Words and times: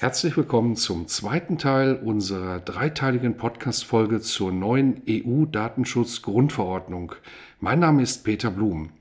Herzlich 0.00 0.36
willkommen 0.38 0.76
zum 0.76 1.08
zweiten 1.08 1.58
Teil 1.58 1.94
unserer 1.94 2.58
dreiteiligen 2.58 3.36
Podcast-Folge 3.36 4.22
zur 4.22 4.50
neuen 4.50 5.02
EU-Datenschutz-Grundverordnung. 5.06 7.12
Mein 7.60 7.80
Name 7.80 8.02
ist 8.02 8.24
Peter 8.24 8.50
Blum. 8.50 8.92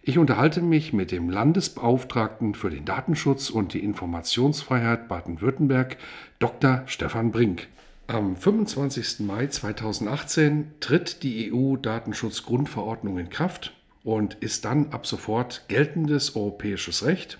Ich 0.00 0.16
unterhalte 0.16 0.62
mich 0.62 0.94
mit 0.94 1.12
dem 1.12 1.28
Landesbeauftragten 1.28 2.54
für 2.54 2.70
den 2.70 2.86
Datenschutz 2.86 3.50
und 3.50 3.74
die 3.74 3.84
Informationsfreiheit 3.84 5.08
Baden-Württemberg, 5.08 5.98
Dr. 6.38 6.84
Stefan 6.86 7.32
Brink. 7.32 7.68
Am 8.06 8.34
25. 8.34 9.26
Mai 9.26 9.48
2018 9.48 10.72
tritt 10.80 11.22
die 11.22 11.52
EU-Datenschutz-Grundverordnung 11.52 13.18
in 13.18 13.28
Kraft 13.28 13.74
und 14.04 14.38
ist 14.40 14.64
dann 14.64 14.90
ab 14.92 15.06
sofort 15.06 15.68
geltendes 15.68 16.34
europäisches 16.34 17.04
Recht. 17.04 17.36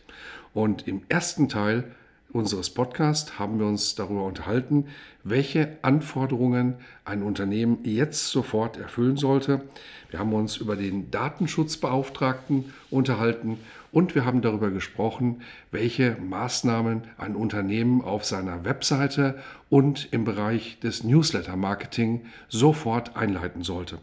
Und 0.53 0.87
im 0.87 1.01
ersten 1.09 1.49
Teil 1.49 1.95
unseres 2.37 2.71
Podcasts 2.71 3.39
haben 3.39 3.59
wir 3.59 3.67
uns 3.67 3.95
darüber 3.95 4.25
unterhalten, 4.25 4.87
welche 5.25 5.77
Anforderungen 5.83 6.75
ein 7.05 7.23
Unternehmen 7.23 7.79
jetzt 7.83 8.29
sofort 8.29 8.77
erfüllen 8.77 9.17
sollte. 9.17 9.63
Wir 10.11 10.21
haben 10.21 10.33
uns 10.33 10.57
über 10.59 10.77
den 10.77 11.11
Datenschutzbeauftragten 11.11 12.73
unterhalten 12.91 13.59
und 13.91 14.15
wir 14.15 14.25
haben 14.25 14.43
darüber 14.43 14.71
gesprochen, 14.71 15.43
welche 15.71 16.17
Maßnahmen 16.21 17.03
ein 17.19 17.35
Unternehmen 17.35 18.03
auf 18.03 18.25
seiner 18.25 18.65
Webseite 18.65 19.39
und 19.69 20.09
im 20.13 20.25
Bereich 20.25 20.79
des 20.81 21.03
Newsletter-Marketing 21.03 22.27
sofort 22.49 23.17
einleiten 23.17 23.63
sollte. 23.63 23.99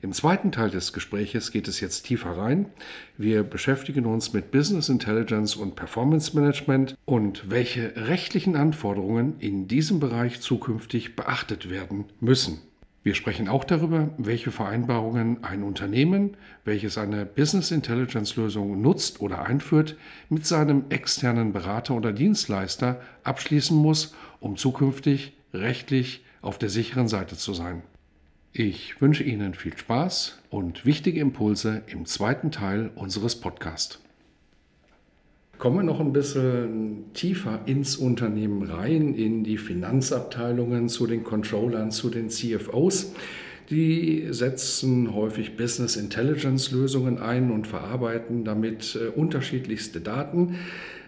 Im 0.00 0.12
zweiten 0.12 0.52
Teil 0.52 0.70
des 0.70 0.92
Gespräches 0.92 1.52
geht 1.52 1.68
es 1.68 1.80
jetzt 1.80 2.02
tiefer 2.02 2.36
rein. 2.36 2.66
Wir 3.16 3.42
beschäftigen 3.42 4.06
uns 4.06 4.32
mit 4.32 4.50
Business 4.50 4.88
Intelligence 4.88 5.56
und 5.56 5.76
Performance 5.76 6.34
Management 6.34 6.96
und 7.04 7.50
welche 7.50 7.94
rechtlichen 7.96 8.56
Anforderungen 8.56 9.34
in 9.38 9.68
diesem 9.68 10.00
Bereich 10.00 10.40
zukünftig 10.40 11.16
beachtet 11.16 11.70
werden 11.70 12.06
müssen. 12.20 12.60
Wir 13.04 13.14
sprechen 13.14 13.48
auch 13.48 13.64
darüber, 13.64 14.10
welche 14.16 14.52
Vereinbarungen 14.52 15.42
ein 15.42 15.64
Unternehmen, 15.64 16.36
welches 16.64 16.98
eine 16.98 17.26
Business 17.26 17.72
Intelligence 17.72 18.36
Lösung 18.36 18.80
nutzt 18.80 19.20
oder 19.20 19.44
einführt, 19.44 19.96
mit 20.28 20.46
seinem 20.46 20.84
externen 20.88 21.52
Berater 21.52 21.94
oder 21.94 22.12
Dienstleister 22.12 23.00
abschließen 23.24 23.76
muss, 23.76 24.14
um 24.38 24.56
zukünftig 24.56 25.32
rechtlich 25.52 26.24
auf 26.42 26.58
der 26.58 26.68
sicheren 26.68 27.08
Seite 27.08 27.36
zu 27.36 27.54
sein. 27.54 27.82
Ich 28.54 29.00
wünsche 29.00 29.22
Ihnen 29.22 29.54
viel 29.54 29.74
Spaß 29.74 30.38
und 30.50 30.84
wichtige 30.84 31.20
Impulse 31.20 31.84
im 31.86 32.04
zweiten 32.04 32.50
Teil 32.50 32.90
unseres 32.96 33.34
Podcasts. 33.34 33.98
Kommen 35.56 35.76
wir 35.76 35.82
noch 35.84 36.00
ein 36.00 36.12
bisschen 36.12 37.14
tiefer 37.14 37.60
ins 37.64 37.96
Unternehmen 37.96 38.62
rein, 38.64 39.14
in 39.14 39.42
die 39.42 39.56
Finanzabteilungen, 39.56 40.90
zu 40.90 41.06
den 41.06 41.24
Controllern, 41.24 41.90
zu 41.90 42.10
den 42.10 42.28
CFOs. 42.28 43.14
Die 43.70 44.26
setzen 44.28 45.14
häufig 45.14 45.56
Business 45.56 45.96
Intelligence 45.96 46.72
Lösungen 46.72 47.16
ein 47.16 47.50
und 47.50 47.66
verarbeiten 47.66 48.44
damit 48.44 48.98
äh, 49.00 49.08
unterschiedlichste 49.08 50.02
Daten. 50.02 50.56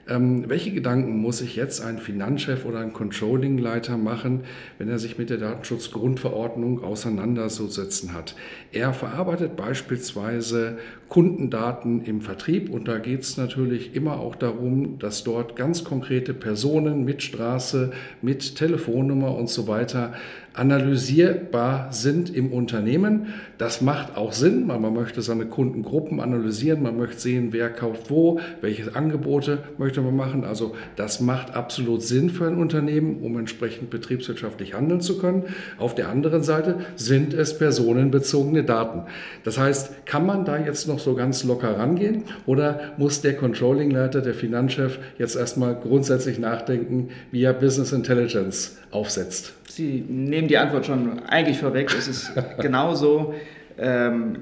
Ähm, 0.08 0.48
welche 0.48 0.72
Gedanken 0.72 1.18
muss 1.18 1.38
sich 1.38 1.56
jetzt 1.56 1.80
ein 1.80 1.98
Finanzchef 1.98 2.64
oder 2.66 2.80
ein 2.80 2.92
Controllingleiter 2.92 3.96
machen, 3.96 4.40
wenn 4.78 4.88
er 4.88 4.98
sich 4.98 5.16
mit 5.16 5.30
der 5.30 5.38
Datenschutzgrundverordnung 5.38 6.84
auseinanderzusetzen 6.84 8.12
hat? 8.12 8.34
Er 8.72 8.92
verarbeitet 8.92 9.56
beispielsweise 9.56 10.78
Kundendaten 11.08 12.04
im 12.04 12.20
Vertrieb 12.20 12.70
und 12.70 12.88
da 12.88 12.98
geht 12.98 13.22
es 13.22 13.36
natürlich 13.36 13.94
immer 13.94 14.18
auch 14.20 14.36
darum, 14.36 14.98
dass 14.98 15.24
dort 15.24 15.56
ganz 15.56 15.84
konkrete 15.84 16.34
Personen 16.34 17.04
mit 17.04 17.22
Straße, 17.22 17.92
mit 18.20 18.56
Telefonnummer 18.56 19.34
und 19.34 19.48
so 19.48 19.68
weiter 19.68 20.12
analysierbar 20.54 21.92
sind 21.92 22.34
im 22.34 22.52
Unternehmen. 22.52 23.34
Das 23.58 23.80
macht 23.80 24.16
auch 24.16 24.32
Sinn, 24.32 24.68
weil 24.68 24.78
man 24.78 24.94
möchte 24.94 25.20
seine 25.20 25.46
Kundengruppen 25.46 26.20
analysieren, 26.20 26.82
man 26.82 26.96
möchte 26.96 27.20
sehen, 27.20 27.48
wer 27.50 27.70
kauft 27.70 28.08
wo, 28.10 28.40
welche 28.60 28.94
Angebote 28.94 29.58
möchte 29.78 30.00
man 30.00 30.16
machen. 30.16 30.44
Also 30.44 30.74
das 30.96 31.20
macht 31.20 31.54
absolut 31.54 32.02
Sinn 32.02 32.30
für 32.30 32.46
ein 32.46 32.56
Unternehmen, 32.56 33.20
um 33.22 33.36
entsprechend 33.36 33.90
betriebswirtschaftlich 33.90 34.74
handeln 34.74 35.00
zu 35.00 35.18
können. 35.18 35.44
Auf 35.78 35.94
der 35.94 36.08
anderen 36.08 36.42
Seite 36.42 36.78
sind 36.94 37.34
es 37.34 37.58
personenbezogene 37.58 38.62
Daten. 38.62 39.02
Das 39.42 39.58
heißt, 39.58 40.06
kann 40.06 40.24
man 40.24 40.44
da 40.44 40.56
jetzt 40.56 40.86
noch 40.86 41.00
so 41.00 41.14
ganz 41.14 41.42
locker 41.42 41.78
rangehen 41.78 42.24
oder 42.46 42.94
muss 42.96 43.20
der 43.20 43.36
Controllingleiter, 43.36 44.20
der 44.20 44.34
Finanzchef 44.34 44.98
jetzt 45.18 45.34
erstmal 45.34 45.74
grundsätzlich 45.74 46.38
nachdenken, 46.38 47.08
wie 47.32 47.42
er 47.42 47.54
Business 47.54 47.92
Intelligence 47.92 48.78
aufsetzt? 48.92 49.54
Sie 49.74 50.04
nehmen 50.08 50.46
die 50.46 50.56
Antwort 50.56 50.86
schon 50.86 51.18
eigentlich 51.24 51.58
vorweg. 51.58 51.92
Es 51.96 52.06
ist 52.06 52.32
genauso. 52.60 53.34
Ähm, 53.76 54.38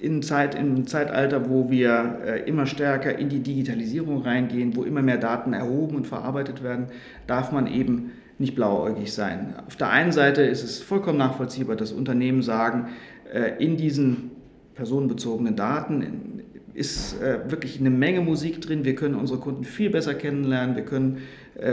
in 0.00 0.22
Zeit, 0.22 0.54
im 0.54 0.86
Zeitalter, 0.86 1.48
wo 1.48 1.70
wir 1.70 2.20
äh, 2.24 2.48
immer 2.48 2.66
stärker 2.66 3.18
in 3.18 3.28
die 3.28 3.40
Digitalisierung 3.40 4.22
reingehen, 4.22 4.76
wo 4.76 4.82
immer 4.82 5.02
mehr 5.02 5.16
Daten 5.16 5.52
erhoben 5.52 5.96
und 5.96 6.06
verarbeitet 6.06 6.62
werden, 6.62 6.86
darf 7.26 7.50
man 7.50 7.66
eben 7.66 8.12
nicht 8.38 8.54
blauäugig 8.54 9.12
sein. 9.12 9.54
Auf 9.66 9.76
der 9.76 9.90
einen 9.90 10.12
Seite 10.12 10.42
ist 10.42 10.62
es 10.62 10.82
vollkommen 10.82 11.18
nachvollziehbar, 11.18 11.76
dass 11.76 11.92
Unternehmen 11.92 12.42
sagen, 12.42 12.88
äh, 13.32 13.52
in 13.64 13.76
diesen 13.76 14.32
personenbezogenen 14.74 15.56
Daten 15.56 16.42
ist 16.74 17.20
äh, 17.22 17.50
wirklich 17.50 17.80
eine 17.80 17.90
Menge 17.90 18.20
Musik 18.20 18.60
drin. 18.60 18.84
Wir 18.84 18.94
können 18.94 19.14
unsere 19.14 19.40
Kunden 19.40 19.64
viel 19.64 19.88
besser 19.88 20.14
kennenlernen. 20.14 20.76
Wir 20.76 20.84
können 20.84 21.22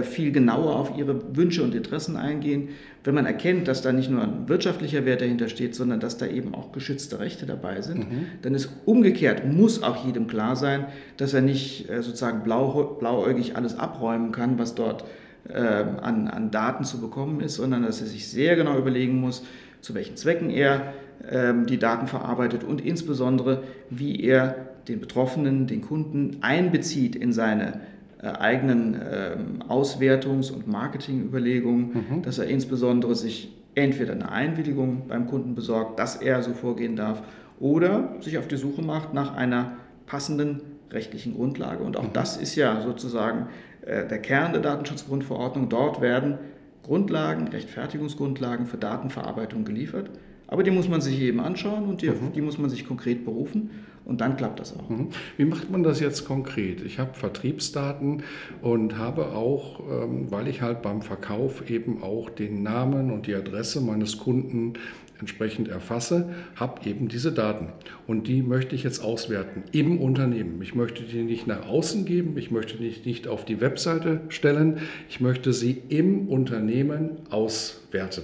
viel 0.04 0.32
genauer 0.32 0.78
auf 0.78 0.98
ihre 0.98 1.36
Wünsche 1.36 1.62
und 1.62 1.76
Interessen 1.76 2.16
eingehen. 2.16 2.70
Wenn 3.04 3.16
man 3.16 3.26
erkennt, 3.26 3.68
dass 3.68 3.82
da 3.82 3.92
nicht 3.92 4.10
nur 4.10 4.22
ein 4.22 4.48
wirtschaftlicher 4.48 5.06
Wert 5.06 5.20
dahinter 5.20 5.50
steht, 5.50 5.76
sondern 5.76 6.00
dass 6.00 6.18
da 6.18 6.26
eben 6.26 6.56
auch 6.56 6.72
geschützte 6.72 7.20
Rechte 7.20 7.46
dabei 7.46 7.82
sind, 7.82 8.10
mhm. 8.10 8.26
dann 8.42 8.56
ist 8.56 8.70
umgekehrt, 8.86 9.46
muss 9.46 9.84
auch 9.84 10.06
jedem 10.06 10.28
klar 10.28 10.56
sein, 10.56 10.86
dass 11.18 11.34
er 11.34 11.42
nicht 11.42 11.90
äh, 11.90 12.02
sozusagen 12.02 12.44
blau, 12.44 12.96
blauäugig 12.98 13.58
alles 13.58 13.78
abräumen 13.78 14.32
kann, 14.32 14.58
was 14.58 14.74
dort 14.74 15.04
äh, 15.50 15.58
an, 15.58 16.30
an 16.30 16.52
Daten 16.52 16.86
zu 16.86 17.02
bekommen 17.02 17.42
ist, 17.42 17.56
sondern 17.56 17.84
dass 17.84 18.00
er 18.00 18.08
sich 18.08 18.30
sehr 18.30 18.56
genau 18.56 18.78
überlegen 18.78 19.20
muss, 19.20 19.44
zu 19.82 19.94
welchen 19.94 20.16
Zwecken 20.16 20.50
er 20.50 20.94
ähm, 21.30 21.66
die 21.66 21.78
Daten 21.78 22.08
verarbeitet 22.08 22.64
und 22.64 22.80
insbesondere, 22.80 23.64
wie 23.90 24.22
er 24.22 24.56
den 24.88 25.02
Betroffenen, 25.02 25.68
den 25.68 25.82
Kunden 25.82 26.38
einbezieht 26.42 27.18
in 27.18 27.34
seine 27.34 27.74
äh, 27.74 27.80
eigenen 28.24 28.96
ähm, 28.96 29.64
Auswertungs- 29.68 30.52
und 30.52 30.68
Marketingüberlegungen, 30.68 32.06
mhm. 32.10 32.22
dass 32.22 32.38
er 32.38 32.48
insbesondere 32.48 33.16
sich 33.16 33.54
entweder 33.76 34.14
eine 34.14 34.32
Einwilligung 34.32 35.08
beim 35.08 35.28
Kunden 35.28 35.56
besorgt, 35.56 36.00
dass 36.00 36.16
er 36.16 36.42
so 36.44 36.54
vorgehen 36.54 36.96
darf, 36.96 37.24
oder 37.60 38.16
sich 38.20 38.38
auf 38.38 38.48
die 38.48 38.58
Suche 38.58 38.82
macht 38.82 39.14
nach 39.14 39.36
einer 39.36 39.78
passenden 40.06 40.62
rechtlichen 40.92 41.36
Grundlage. 41.36 41.84
Und 41.84 41.98
auch 41.98 42.04
mhm. 42.04 42.14
das 42.14 42.38
ist 42.38 42.56
ja 42.56 42.82
sozusagen 42.82 43.48
äh, 43.86 44.08
der 44.08 44.20
Kern 44.20 44.54
der 44.54 44.62
Datenschutzgrundverordnung. 44.62 45.70
Dort 45.70 46.02
werden 46.02 46.38
Grundlagen, 46.84 47.48
Rechtfertigungsgrundlagen 47.48 48.66
für 48.66 48.78
Datenverarbeitung 48.78 49.66
geliefert. 49.66 50.10
Aber 50.48 50.64
die 50.64 50.72
muss 50.72 50.90
man 50.90 51.02
sich 51.02 51.20
eben 51.22 51.40
anschauen 51.40 51.86
und 51.86 52.02
die, 52.02 52.10
mhm. 52.10 52.34
die 52.36 52.42
muss 52.42 52.58
man 52.58 52.70
sich 52.70 52.86
konkret 52.86 53.26
berufen. 53.26 53.72
Und 54.06 54.20
dann 54.20 54.36
klappt 54.36 54.60
das 54.60 54.78
auch. 54.78 54.90
Mhm. 54.90 55.10
Wie 55.38 55.46
macht 55.46 55.72
man 55.72 55.84
das 55.84 56.00
jetzt 56.00 56.26
konkret? 56.26 56.82
Ich 56.82 57.00
habe 57.00 57.14
Vertriebsdaten 57.14 58.24
und 58.62 58.98
habe 58.98 59.28
auch, 59.28 59.80
ähm, 59.80 60.30
weil 60.30 60.48
ich 60.48 60.62
halt 60.62 60.82
beim 60.82 61.02
Verkauf 61.02 61.70
eben 61.70 62.04
auch 62.04 62.30
den 62.30 62.64
Namen 62.64 63.12
und 63.12 63.28
die 63.28 63.36
Adresse 63.36 63.80
meines 63.80 64.18
Kunden 64.18 64.74
entsprechend 65.20 65.70
erfasse, 65.70 66.34
habe 66.58 66.88
eben 66.90 67.08
diese 67.08 67.32
Daten. 67.32 67.70
Und 68.08 68.28
die 68.28 68.42
möchte 68.42 68.76
ich 68.76 68.84
jetzt 68.84 69.02
auswerten 69.02 69.64
im 69.72 70.02
Unternehmen. 70.02 70.62
Ich 70.62 70.76
möchte 70.76 71.04
die 71.04 71.24
nicht 71.24 71.48
nach 71.48 71.66
außen 71.66 72.04
geben, 72.04 72.38
ich 72.38 72.52
möchte 72.52 72.76
die 72.78 72.94
nicht 73.06 73.30
auf 73.30 73.46
die 73.46 73.62
Webseite 73.62 74.20
stellen, 74.28 74.80
ich 75.08 75.22
möchte 75.22 75.54
sie 75.54 75.82
im 75.88 76.28
Unternehmen 76.28 77.12
auswerten, 77.30 78.24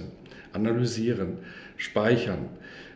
analysieren, 0.52 1.38
speichern. 1.78 2.50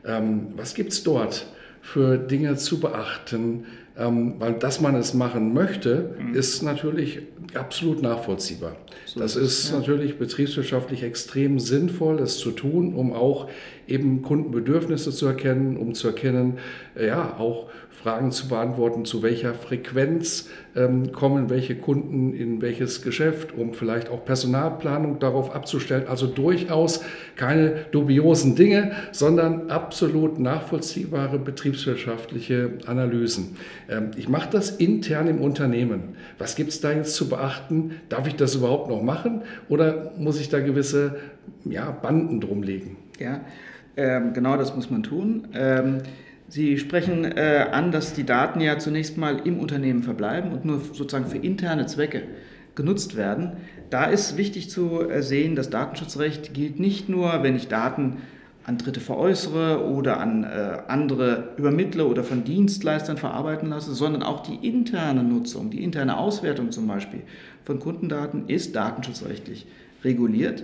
Ähm, 0.04 0.48
was 0.54 0.74
gibt 0.74 0.92
es 0.92 1.02
dort? 1.02 1.46
Für 1.84 2.18
Dinge 2.18 2.56
zu 2.56 2.80
beachten, 2.80 3.66
Ähm, 3.96 4.40
weil 4.40 4.54
dass 4.54 4.80
man 4.80 4.96
es 4.96 5.14
machen 5.14 5.54
möchte, 5.54 6.16
mhm. 6.18 6.34
ist 6.34 6.62
natürlich 6.64 7.20
absolut 7.54 8.02
nachvollziehbar. 8.02 8.74
So 9.06 9.20
das 9.20 9.36
ist 9.36 9.70
ja. 9.70 9.78
natürlich 9.78 10.18
betriebswirtschaftlich 10.18 11.04
extrem 11.04 11.60
sinnvoll, 11.60 12.18
es 12.18 12.38
zu 12.38 12.50
tun, 12.50 12.92
um 12.96 13.12
auch 13.12 13.48
eben 13.86 14.22
Kundenbedürfnisse 14.22 15.12
zu 15.12 15.26
erkennen, 15.26 15.76
um 15.76 15.94
zu 15.94 16.08
erkennen, 16.08 16.58
ja, 17.00 17.36
auch 17.38 17.70
Fragen 18.02 18.32
zu 18.32 18.48
beantworten, 18.48 19.04
zu 19.04 19.22
welcher 19.22 19.54
Frequenz 19.54 20.48
ähm, 20.76 21.12
kommen 21.12 21.48
welche 21.48 21.76
Kunden 21.76 22.34
in 22.34 22.60
welches 22.60 23.02
Geschäft, 23.02 23.54
um 23.56 23.72
vielleicht 23.72 24.08
auch 24.08 24.24
Personalplanung 24.24 25.20
darauf 25.20 25.54
abzustellen. 25.54 26.06
Also 26.08 26.26
durchaus 26.26 27.02
keine 27.36 27.86
dubiosen 27.92 28.56
Dinge, 28.56 28.92
sondern 29.12 29.70
absolut 29.70 30.38
nachvollziehbare 30.38 31.38
betriebswirtschaftliche 31.38 32.72
Analysen. 32.86 33.56
Ähm, 33.88 34.10
ich 34.16 34.28
mache 34.28 34.50
das 34.50 34.70
intern 34.70 35.28
im 35.28 35.40
Unternehmen. 35.40 36.16
Was 36.38 36.56
gibt 36.56 36.70
es 36.70 36.80
da 36.80 36.92
jetzt 36.92 37.14
zu 37.14 37.28
beachten? 37.28 37.92
Darf 38.08 38.26
ich 38.26 38.36
das 38.36 38.54
überhaupt 38.54 38.90
noch 38.90 39.02
machen 39.02 39.42
oder 39.68 40.12
muss 40.18 40.40
ich 40.40 40.48
da 40.48 40.60
gewisse 40.60 41.16
ja, 41.64 41.90
Banden 41.90 42.40
drumlegen? 42.40 42.96
Ja, 43.18 43.40
ähm, 43.96 44.32
genau 44.32 44.56
das 44.56 44.74
muss 44.74 44.90
man 44.90 45.02
tun. 45.04 45.46
Sie 46.54 46.78
sprechen 46.78 47.24
äh, 47.24 47.66
an, 47.72 47.90
dass 47.90 48.12
die 48.12 48.22
Daten 48.22 48.60
ja 48.60 48.78
zunächst 48.78 49.18
mal 49.18 49.40
im 49.44 49.58
Unternehmen 49.58 50.04
verbleiben 50.04 50.52
und 50.52 50.64
nur 50.64 50.78
sozusagen 50.78 51.26
für 51.26 51.38
interne 51.38 51.86
Zwecke 51.86 52.22
genutzt 52.76 53.16
werden. 53.16 53.54
Da 53.90 54.04
ist 54.04 54.36
wichtig 54.36 54.70
zu 54.70 55.00
äh, 55.00 55.20
sehen, 55.20 55.56
das 55.56 55.68
Datenschutzrecht 55.70 56.54
gilt 56.54 56.78
nicht 56.78 57.08
nur, 57.08 57.42
wenn 57.42 57.56
ich 57.56 57.66
Daten 57.66 58.18
an 58.62 58.78
Dritte 58.78 59.00
veräußere 59.00 59.84
oder 59.84 60.20
an 60.20 60.44
äh, 60.44 60.78
andere 60.86 61.54
übermittle 61.56 62.06
oder 62.06 62.22
von 62.22 62.44
Dienstleistern 62.44 63.16
verarbeiten 63.16 63.70
lasse, 63.70 63.92
sondern 63.92 64.22
auch 64.22 64.44
die 64.44 64.64
interne 64.64 65.24
Nutzung, 65.24 65.70
die 65.70 65.82
interne 65.82 66.18
Auswertung 66.18 66.70
zum 66.70 66.86
Beispiel 66.86 67.22
von 67.64 67.80
Kundendaten 67.80 68.44
ist 68.46 68.76
datenschutzrechtlich 68.76 69.66
reguliert. 70.04 70.62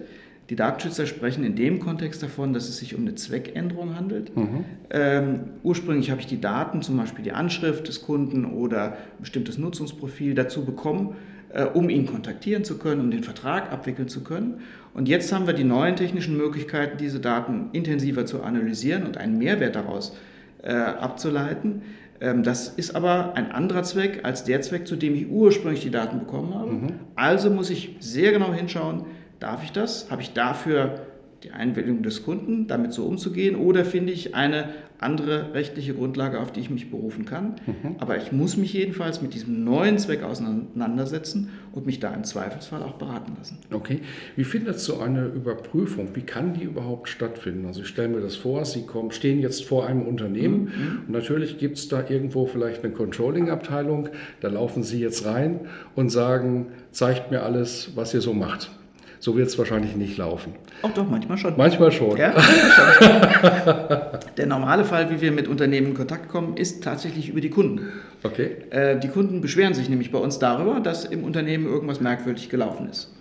Die 0.50 0.56
Datenschützer 0.56 1.06
sprechen 1.06 1.44
in 1.44 1.54
dem 1.54 1.78
Kontext 1.78 2.24
davon, 2.24 2.52
dass 2.52 2.68
es 2.68 2.78
sich 2.78 2.96
um 2.96 3.02
eine 3.02 3.14
Zweckänderung 3.14 3.94
handelt. 3.94 4.36
Mhm. 4.36 4.64
Ähm, 4.90 5.40
ursprünglich 5.62 6.10
habe 6.10 6.20
ich 6.20 6.26
die 6.26 6.40
Daten, 6.40 6.82
zum 6.82 6.96
Beispiel 6.96 7.22
die 7.22 7.30
Anschrift 7.30 7.86
des 7.86 8.02
Kunden 8.02 8.44
oder 8.44 8.92
ein 8.92 9.20
bestimmtes 9.20 9.58
Nutzungsprofil 9.58 10.34
dazu 10.34 10.64
bekommen, 10.64 11.14
äh, 11.50 11.64
um 11.64 11.88
ihn 11.88 12.04
kontaktieren 12.06 12.64
zu 12.64 12.78
können, 12.78 13.00
um 13.00 13.12
den 13.12 13.22
Vertrag 13.22 13.72
abwickeln 13.72 14.08
zu 14.08 14.24
können. 14.24 14.60
Und 14.92 15.08
jetzt 15.08 15.32
haben 15.32 15.46
wir 15.46 15.54
die 15.54 15.62
neuen 15.62 15.94
technischen 15.94 16.36
Möglichkeiten, 16.36 16.98
diese 16.98 17.20
Daten 17.20 17.68
intensiver 17.72 18.26
zu 18.26 18.42
analysieren 18.42 19.04
und 19.04 19.18
einen 19.18 19.38
Mehrwert 19.38 19.76
daraus 19.76 20.16
äh, 20.64 20.72
abzuleiten. 20.72 21.82
Ähm, 22.20 22.42
das 22.42 22.70
ist 22.70 22.96
aber 22.96 23.34
ein 23.36 23.52
anderer 23.52 23.84
Zweck 23.84 24.24
als 24.24 24.42
der 24.42 24.60
Zweck, 24.62 24.88
zu 24.88 24.96
dem 24.96 25.14
ich 25.14 25.28
ursprünglich 25.30 25.82
die 25.82 25.90
Daten 25.90 26.18
bekommen 26.18 26.54
habe. 26.54 26.72
Mhm. 26.72 26.92
Also 27.14 27.50
muss 27.50 27.70
ich 27.70 27.96
sehr 28.00 28.32
genau 28.32 28.52
hinschauen, 28.52 29.04
Darf 29.40 29.64
ich 29.64 29.72
das? 29.72 30.10
Habe 30.10 30.22
ich 30.22 30.32
dafür 30.32 31.00
die 31.42 31.52
Einwilligung 31.52 32.02
des 32.02 32.22
Kunden, 32.22 32.66
damit 32.66 32.92
so 32.92 33.06
umzugehen? 33.06 33.56
Oder 33.56 33.84
finde 33.84 34.12
ich 34.12 34.34
eine 34.34 34.68
andere 34.98 35.54
rechtliche 35.54 35.94
Grundlage, 35.94 36.38
auf 36.40 36.52
die 36.52 36.60
ich 36.60 36.68
mich 36.68 36.90
berufen 36.90 37.24
kann? 37.24 37.54
Mhm. 37.66 37.96
Aber 37.98 38.18
ich 38.18 38.32
muss 38.32 38.58
mich 38.58 38.74
jedenfalls 38.74 39.22
mit 39.22 39.32
diesem 39.32 39.64
neuen 39.64 39.96
Zweck 39.96 40.22
auseinandersetzen 40.22 41.48
und 41.72 41.86
mich 41.86 41.98
da 41.98 42.12
im 42.12 42.24
Zweifelsfall 42.24 42.82
auch 42.82 42.94
beraten 42.98 43.32
lassen. 43.38 43.58
Okay. 43.72 44.00
Wie 44.36 44.44
findet 44.44 44.78
so 44.78 45.00
eine 45.00 45.24
Überprüfung? 45.24 46.10
Wie 46.14 46.22
kann 46.22 46.52
die 46.52 46.64
überhaupt 46.64 47.08
stattfinden? 47.08 47.64
Also 47.64 47.80
ich 47.80 47.88
stelle 47.88 48.08
mir 48.08 48.20
das 48.20 48.36
vor, 48.36 48.66
Sie 48.66 48.84
kommen, 48.84 49.10
stehen 49.10 49.40
jetzt 49.40 49.64
vor 49.64 49.86
einem 49.86 50.02
Unternehmen 50.02 50.64
mhm. 50.64 50.98
und 51.06 51.10
natürlich 51.10 51.56
gibt 51.56 51.78
es 51.78 51.88
da 51.88 52.06
irgendwo 52.06 52.44
vielleicht 52.44 52.84
eine 52.84 52.92
Controlling-Abteilung. 52.92 54.10
Da 54.40 54.48
laufen 54.48 54.82
Sie 54.82 55.00
jetzt 55.00 55.24
rein 55.24 55.60
und 55.96 56.10
sagen, 56.10 56.66
zeigt 56.90 57.30
mir 57.30 57.42
alles, 57.42 57.92
was 57.94 58.12
ihr 58.12 58.20
so 58.20 58.34
macht. 58.34 58.70
So 59.20 59.36
wird 59.36 59.48
es 59.48 59.58
wahrscheinlich 59.58 59.96
nicht 59.96 60.16
laufen. 60.16 60.54
Auch 60.80 60.94
doch, 60.94 61.06
manchmal 61.06 61.36
schon. 61.36 61.54
Manchmal 61.58 61.92
schon. 61.92 62.16
Ja, 62.16 62.32
Der 64.38 64.46
normale 64.46 64.86
Fall, 64.86 65.10
wie 65.10 65.20
wir 65.20 65.30
mit 65.30 65.46
Unternehmen 65.46 65.88
in 65.88 65.94
Kontakt 65.94 66.30
kommen, 66.30 66.56
ist 66.56 66.82
tatsächlich 66.82 67.28
über 67.28 67.42
die 67.42 67.50
Kunden. 67.50 67.92
Okay. 68.22 68.56
Äh, 68.70 68.98
die 68.98 69.08
Kunden 69.08 69.42
beschweren 69.42 69.74
sich 69.74 69.90
nämlich 69.90 70.10
bei 70.10 70.18
uns 70.18 70.38
darüber, 70.38 70.80
dass 70.80 71.04
im 71.04 71.22
Unternehmen 71.22 71.66
irgendwas 71.66 72.00
merkwürdig 72.00 72.48
gelaufen 72.48 72.88
ist. 72.88 73.14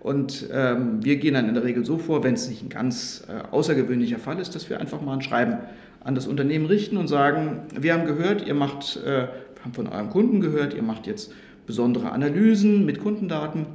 Und 0.00 0.48
ähm, 0.52 0.98
wir 1.04 1.16
gehen 1.16 1.34
dann 1.34 1.48
in 1.48 1.54
der 1.54 1.62
Regel 1.62 1.84
so 1.84 1.98
vor, 1.98 2.24
wenn 2.24 2.34
es 2.34 2.48
nicht 2.48 2.64
ein 2.64 2.68
ganz 2.68 3.24
äh, 3.28 3.46
außergewöhnlicher 3.54 4.18
Fall 4.18 4.40
ist, 4.40 4.56
dass 4.56 4.68
wir 4.68 4.80
einfach 4.80 5.00
mal 5.00 5.14
ein 5.14 5.22
Schreiben 5.22 5.58
an 6.00 6.16
das 6.16 6.26
Unternehmen 6.26 6.66
richten 6.66 6.96
und 6.96 7.06
sagen, 7.06 7.60
wir 7.78 7.94
haben 7.94 8.06
gehört, 8.06 8.44
ihr 8.44 8.54
macht, 8.54 8.98
äh, 9.06 9.28
haben 9.62 9.72
von 9.72 9.86
eurem 9.86 10.10
Kunden 10.10 10.40
gehört, 10.40 10.74
ihr 10.74 10.82
macht 10.82 11.06
jetzt 11.06 11.32
besondere 11.64 12.10
Analysen 12.10 12.84
mit 12.84 13.00
Kundendaten 13.00 13.66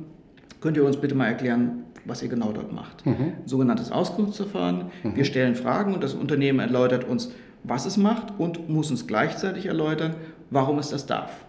Könnt 0.61 0.77
ihr 0.77 0.83
uns 0.83 0.97
bitte 0.97 1.15
mal 1.15 1.27
erklären, 1.27 1.83
was 2.05 2.21
ihr 2.21 2.29
genau 2.29 2.51
dort 2.51 2.73
macht? 2.73 3.05
Mhm. 3.05 3.33
Sogenanntes 3.45 3.91
Auskunftsverfahren. 3.91 4.85
Mhm. 5.03 5.15
Wir 5.15 5.25
stellen 5.25 5.55
Fragen 5.55 5.93
und 5.93 6.03
das 6.03 6.13
Unternehmen 6.13 6.59
erläutert 6.59 7.05
uns, 7.05 7.31
was 7.63 7.85
es 7.85 7.97
macht 7.97 8.33
und 8.37 8.69
muss 8.69 8.91
uns 8.91 9.07
gleichzeitig 9.07 9.65
erläutern, 9.65 10.15
warum 10.49 10.79
es 10.79 10.89
das 10.89 11.05
darf. 11.05 11.45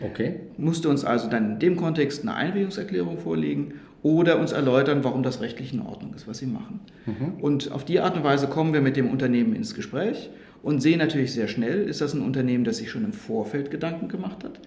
Okay. 0.00 0.40
Musste 0.56 0.88
uns 0.88 1.04
also 1.04 1.28
dann 1.28 1.52
in 1.52 1.58
dem 1.58 1.76
Kontext 1.76 2.22
eine 2.22 2.34
Einwilligungserklärung 2.34 3.18
vorlegen 3.18 3.74
oder 4.02 4.40
uns 4.40 4.50
erläutern, 4.50 5.04
warum 5.04 5.22
das 5.22 5.40
rechtlich 5.40 5.72
in 5.72 5.80
Ordnung 5.80 6.14
ist, 6.14 6.26
was 6.26 6.38
sie 6.38 6.46
machen. 6.46 6.80
Mhm. 7.06 7.40
Und 7.40 7.70
auf 7.70 7.84
die 7.84 8.00
Art 8.00 8.16
und 8.16 8.24
Weise 8.24 8.48
kommen 8.48 8.72
wir 8.72 8.80
mit 8.80 8.96
dem 8.96 9.10
Unternehmen 9.10 9.54
ins 9.54 9.74
Gespräch 9.74 10.30
und 10.62 10.80
sehen 10.80 10.98
natürlich 10.98 11.32
sehr 11.32 11.46
schnell, 11.46 11.88
ist 11.88 12.00
das 12.00 12.14
ein 12.14 12.22
Unternehmen, 12.22 12.64
das 12.64 12.78
sich 12.78 12.90
schon 12.90 13.04
im 13.04 13.12
Vorfeld 13.12 13.70
Gedanken 13.70 14.08
gemacht 14.08 14.42
hat 14.42 14.60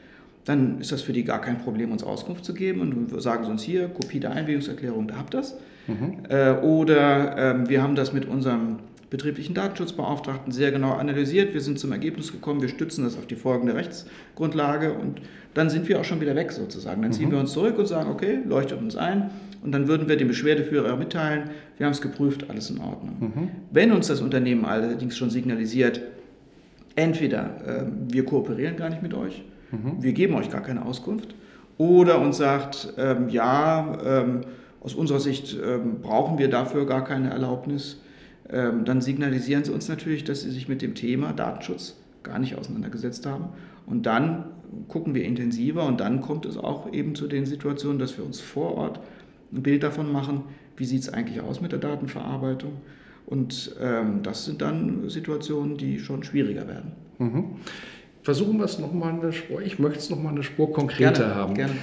dann 0.45 0.79
ist 0.79 0.91
das 0.91 1.01
für 1.01 1.13
die 1.13 1.23
gar 1.23 1.41
kein 1.41 1.57
Problem, 1.57 1.91
uns 1.91 2.03
Auskunft 2.03 2.45
zu 2.45 2.53
geben 2.53 2.81
und 2.81 3.21
sagen 3.21 3.45
sie 3.45 3.51
uns 3.51 3.63
hier, 3.63 3.87
Kopie 3.87 4.19
der 4.19 4.31
Einwilligungserklärung, 4.31 5.07
da 5.07 5.17
habt 5.17 5.33
ihr 5.33 5.39
das. 5.39 5.57
Mhm. 5.87 6.17
Äh, 6.29 6.51
oder 6.61 7.37
äh, 7.37 7.69
wir 7.69 7.81
haben 7.81 7.95
das 7.95 8.13
mit 8.13 8.25
unserem 8.25 8.77
betrieblichen 9.09 9.55
Datenschutzbeauftragten 9.55 10.51
sehr 10.51 10.71
genau 10.71 10.93
analysiert. 10.93 11.53
Wir 11.53 11.61
sind 11.61 11.79
zum 11.79 11.91
Ergebnis 11.91 12.31
gekommen, 12.31 12.61
wir 12.61 12.69
stützen 12.69 13.03
das 13.03 13.17
auf 13.17 13.25
die 13.25 13.35
folgende 13.35 13.75
Rechtsgrundlage 13.75 14.93
und 14.93 15.21
dann 15.53 15.69
sind 15.69 15.87
wir 15.87 15.99
auch 15.99 16.03
schon 16.03 16.21
wieder 16.21 16.35
weg 16.35 16.51
sozusagen. 16.51 17.01
Dann 17.01 17.13
ziehen 17.13 17.29
mhm. 17.29 17.33
wir 17.33 17.39
uns 17.39 17.53
zurück 17.53 17.77
und 17.77 17.87
sagen, 17.87 18.09
okay, 18.09 18.39
leuchtet 18.45 18.79
uns 18.79 18.95
ein 18.95 19.31
und 19.63 19.71
dann 19.71 19.87
würden 19.87 20.07
wir 20.07 20.17
dem 20.17 20.27
Beschwerdeführer 20.27 20.95
mitteilen, 20.95 21.49
wir 21.77 21.85
haben 21.85 21.93
es 21.93 22.01
geprüft, 22.01 22.49
alles 22.49 22.69
in 22.69 22.79
Ordnung. 22.79 23.15
Mhm. 23.19 23.49
Wenn 23.71 23.91
uns 23.91 24.07
das 24.07 24.21
Unternehmen 24.21 24.65
allerdings 24.65 25.17
schon 25.17 25.29
signalisiert, 25.29 26.01
entweder 26.95 27.45
äh, 27.65 27.85
wir 28.09 28.25
kooperieren 28.25 28.75
gar 28.75 28.89
nicht 28.89 29.01
mit 29.01 29.13
euch, 29.13 29.43
Mhm. 29.83 30.03
Wir 30.03 30.13
geben 30.13 30.35
euch 30.35 30.49
gar 30.49 30.61
keine 30.61 30.85
Auskunft. 30.85 31.35
Oder 31.77 32.21
uns 32.21 32.37
sagt, 32.37 32.93
ähm, 32.97 33.29
ja, 33.29 33.97
ähm, 34.05 34.41
aus 34.81 34.93
unserer 34.93 35.19
Sicht 35.19 35.57
ähm, 35.61 36.01
brauchen 36.01 36.37
wir 36.37 36.49
dafür 36.49 36.85
gar 36.85 37.03
keine 37.03 37.31
Erlaubnis. 37.31 38.01
Ähm, 38.49 38.85
dann 38.85 39.01
signalisieren 39.01 39.63
sie 39.63 39.71
uns 39.71 39.89
natürlich, 39.89 40.23
dass 40.23 40.41
sie 40.41 40.51
sich 40.51 40.69
mit 40.69 40.81
dem 40.81 40.95
Thema 40.95 41.33
Datenschutz 41.33 41.95
gar 42.23 42.39
nicht 42.39 42.55
auseinandergesetzt 42.55 43.25
haben. 43.25 43.49
Und 43.85 44.05
dann 44.05 44.45
gucken 44.87 45.15
wir 45.15 45.23
intensiver 45.23 45.85
und 45.85 45.99
dann 45.99 46.21
kommt 46.21 46.45
es 46.45 46.57
auch 46.57 46.91
eben 46.93 47.15
zu 47.15 47.27
den 47.27 47.45
Situationen, 47.45 47.99
dass 47.99 48.17
wir 48.17 48.25
uns 48.25 48.39
vor 48.39 48.75
Ort 48.75 48.99
ein 49.51 49.63
Bild 49.63 49.83
davon 49.83 50.11
machen, 50.11 50.43
wie 50.77 50.85
sieht 50.85 51.01
es 51.01 51.09
eigentlich 51.09 51.41
aus 51.41 51.61
mit 51.61 51.71
der 51.71 51.79
Datenverarbeitung. 51.79 52.73
Und 53.25 53.75
ähm, 53.81 54.21
das 54.21 54.45
sind 54.45 54.61
dann 54.61 55.09
Situationen, 55.09 55.77
die 55.77 55.99
schon 55.99 56.23
schwieriger 56.23 56.67
werden. 56.67 56.91
Mhm 57.17 57.45
versuchen 58.25 58.57
wir 58.57 58.65
es 58.65 58.79
nochmal 58.79 59.13
eine 59.13 59.31
Spur, 59.31 59.61
ich 59.61 59.77
möchte 59.77 59.99
es 59.99 60.09
nochmal 60.09 60.33
eine 60.33 60.41
Spur 60.41 60.73
konkreter 60.73 61.11
gerne, 61.11 61.35
haben. 61.35 61.53
Gerne. 61.53 61.73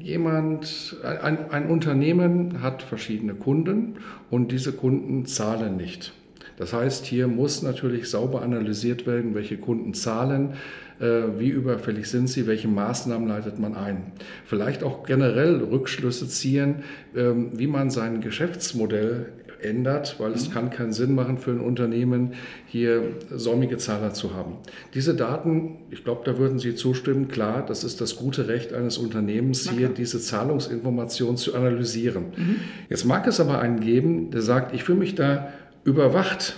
Jemand, 0.00 0.96
ein, 1.04 1.50
ein 1.50 1.66
Unternehmen 1.66 2.62
hat 2.62 2.82
verschiedene 2.82 3.34
Kunden 3.34 3.98
und 4.30 4.50
diese 4.50 4.72
Kunden 4.72 5.26
zahlen 5.26 5.76
nicht. 5.76 6.14
Das 6.56 6.72
heißt, 6.72 7.04
hier 7.04 7.28
muss 7.28 7.62
natürlich 7.62 8.08
sauber 8.08 8.40
analysiert 8.40 9.06
werden, 9.06 9.34
welche 9.34 9.58
Kunden 9.58 9.92
zahlen, 9.92 10.54
äh, 11.00 11.38
wie 11.38 11.50
überfällig 11.50 12.08
sind 12.08 12.28
sie, 12.28 12.46
welche 12.46 12.68
Maßnahmen 12.68 13.28
leitet 13.28 13.58
man 13.58 13.76
ein. 13.76 14.12
Vielleicht 14.46 14.82
auch 14.82 15.04
generell 15.04 15.56
Rückschlüsse 15.56 16.28
ziehen, 16.28 16.76
ähm, 17.14 17.50
wie 17.58 17.66
man 17.66 17.90
sein 17.90 18.22
Geschäftsmodell 18.22 19.32
ändert, 19.62 20.16
weil 20.18 20.32
es 20.32 20.48
mhm. 20.48 20.52
kann 20.52 20.70
keinen 20.70 20.92
Sinn 20.92 21.14
machen 21.14 21.38
für 21.38 21.50
ein 21.50 21.60
Unternehmen, 21.60 22.34
hier 22.66 23.02
säumige 23.30 23.76
Zahler 23.76 24.12
zu 24.12 24.34
haben. 24.34 24.56
Diese 24.94 25.14
Daten, 25.14 25.78
ich 25.90 26.04
glaube, 26.04 26.22
da 26.24 26.38
würden 26.38 26.58
Sie 26.58 26.74
zustimmen, 26.74 27.28
klar, 27.28 27.64
das 27.66 27.84
ist 27.84 28.00
das 28.00 28.16
gute 28.16 28.48
Recht 28.48 28.72
eines 28.72 28.98
Unternehmens, 28.98 29.70
hier 29.70 29.88
diese 29.88 30.20
Zahlungsinformation 30.20 31.36
zu 31.36 31.54
analysieren. 31.54 32.24
Mhm. 32.36 32.56
Jetzt 32.88 33.04
mag 33.04 33.26
es 33.26 33.40
aber 33.40 33.60
einen 33.60 33.80
geben, 33.80 34.30
der 34.30 34.42
sagt, 34.42 34.74
ich 34.74 34.84
fühle 34.84 34.98
mich 34.98 35.14
da 35.14 35.52
überwacht. 35.84 36.56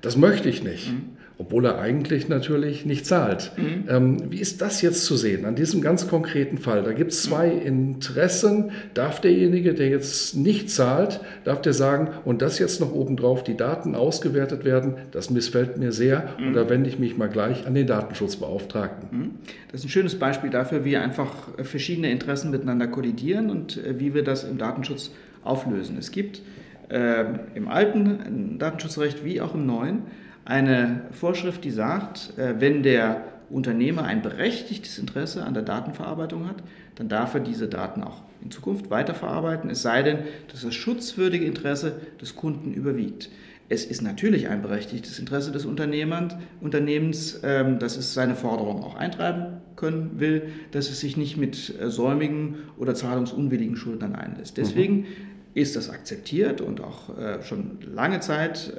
Das 0.00 0.16
möchte 0.16 0.48
ich 0.48 0.62
nicht. 0.62 0.92
Mhm. 0.92 1.19
Obwohl 1.40 1.64
er 1.64 1.78
eigentlich 1.78 2.28
natürlich 2.28 2.84
nicht 2.84 3.06
zahlt. 3.06 3.52
Mhm. 3.56 3.84
Ähm, 3.88 4.30
wie 4.30 4.40
ist 4.40 4.60
das 4.60 4.82
jetzt 4.82 5.06
zu 5.06 5.16
sehen 5.16 5.46
an 5.46 5.54
diesem 5.54 5.80
ganz 5.80 6.06
konkreten 6.06 6.58
Fall? 6.58 6.82
Da 6.82 6.92
gibt 6.92 7.12
es 7.12 7.22
zwei 7.22 7.48
Interessen. 7.48 8.72
Darf 8.92 9.22
derjenige, 9.22 9.72
der 9.72 9.88
jetzt 9.88 10.36
nicht 10.36 10.68
zahlt, 10.68 11.20
darf 11.44 11.62
der 11.62 11.72
sagen, 11.72 12.10
und 12.26 12.42
das 12.42 12.58
jetzt 12.58 12.78
noch 12.78 12.92
obendrauf, 12.92 13.42
die 13.42 13.56
Daten 13.56 13.94
ausgewertet 13.94 14.66
werden, 14.66 14.96
das 15.12 15.30
missfällt 15.30 15.78
mir 15.78 15.92
sehr 15.92 16.34
mhm. 16.38 16.48
und 16.48 16.54
da 16.54 16.68
wende 16.68 16.90
ich 16.90 16.98
mich 16.98 17.16
mal 17.16 17.30
gleich 17.30 17.66
an 17.66 17.74
den 17.74 17.86
Datenschutzbeauftragten. 17.86 19.08
Mhm. 19.10 19.30
Das 19.72 19.80
ist 19.80 19.86
ein 19.86 19.90
schönes 19.90 20.16
Beispiel 20.16 20.50
dafür, 20.50 20.84
wie 20.84 20.98
einfach 20.98 21.48
verschiedene 21.62 22.10
Interessen 22.10 22.50
miteinander 22.50 22.86
kollidieren 22.86 23.48
und 23.48 23.82
äh, 23.82 23.98
wie 23.98 24.12
wir 24.12 24.24
das 24.24 24.44
im 24.44 24.58
Datenschutz 24.58 25.10
auflösen. 25.42 25.96
Es 25.98 26.10
gibt 26.10 26.42
äh, 26.90 27.24
im 27.54 27.68
alten 27.68 28.58
Datenschutzrecht 28.58 29.24
wie 29.24 29.40
auch 29.40 29.54
im 29.54 29.64
neuen 29.64 30.02
eine 30.44 31.02
Vorschrift, 31.12 31.64
die 31.64 31.70
sagt, 31.70 32.38
äh, 32.38 32.60
wenn 32.60 32.82
der 32.82 33.24
Unternehmer 33.50 34.04
ein 34.04 34.22
berechtigtes 34.22 34.98
Interesse 34.98 35.44
an 35.44 35.54
der 35.54 35.64
Datenverarbeitung 35.64 36.48
hat, 36.48 36.62
dann 36.94 37.08
darf 37.08 37.34
er 37.34 37.40
diese 37.40 37.68
Daten 37.68 38.02
auch 38.02 38.22
in 38.42 38.50
Zukunft 38.50 38.90
weiterverarbeiten, 38.90 39.70
es 39.70 39.82
sei 39.82 40.02
denn, 40.02 40.20
dass 40.50 40.62
das 40.62 40.74
schutzwürdige 40.74 41.44
Interesse 41.44 42.00
des 42.20 42.36
Kunden 42.36 42.72
überwiegt. 42.72 43.28
Es 43.68 43.84
ist 43.84 44.02
natürlich 44.02 44.48
ein 44.48 44.62
berechtigtes 44.62 45.18
Interesse 45.18 45.52
des 45.52 45.64
Unternehmens, 45.64 47.40
ähm, 47.44 47.78
dass 47.78 47.96
es 47.96 48.14
seine 48.14 48.34
Forderung 48.34 48.82
auch 48.82 48.96
eintreiben 48.96 49.60
können 49.76 50.18
will, 50.18 50.48
dass 50.72 50.90
es 50.90 51.00
sich 51.00 51.16
nicht 51.16 51.36
mit 51.36 51.74
äh, 51.80 51.88
säumigen 51.88 52.56
oder 52.78 52.94
zahlungsunwilligen 52.94 53.76
Schuldnern 53.76 54.16
einlässt. 54.16 54.56
Deswegen 54.56 54.96
mhm. 54.96 55.06
ist 55.54 55.76
das 55.76 55.88
akzeptiert 55.88 56.60
und 56.60 56.80
auch 56.80 57.16
äh, 57.16 57.42
schon 57.42 57.78
lange 57.94 58.18
Zeit 58.20 58.72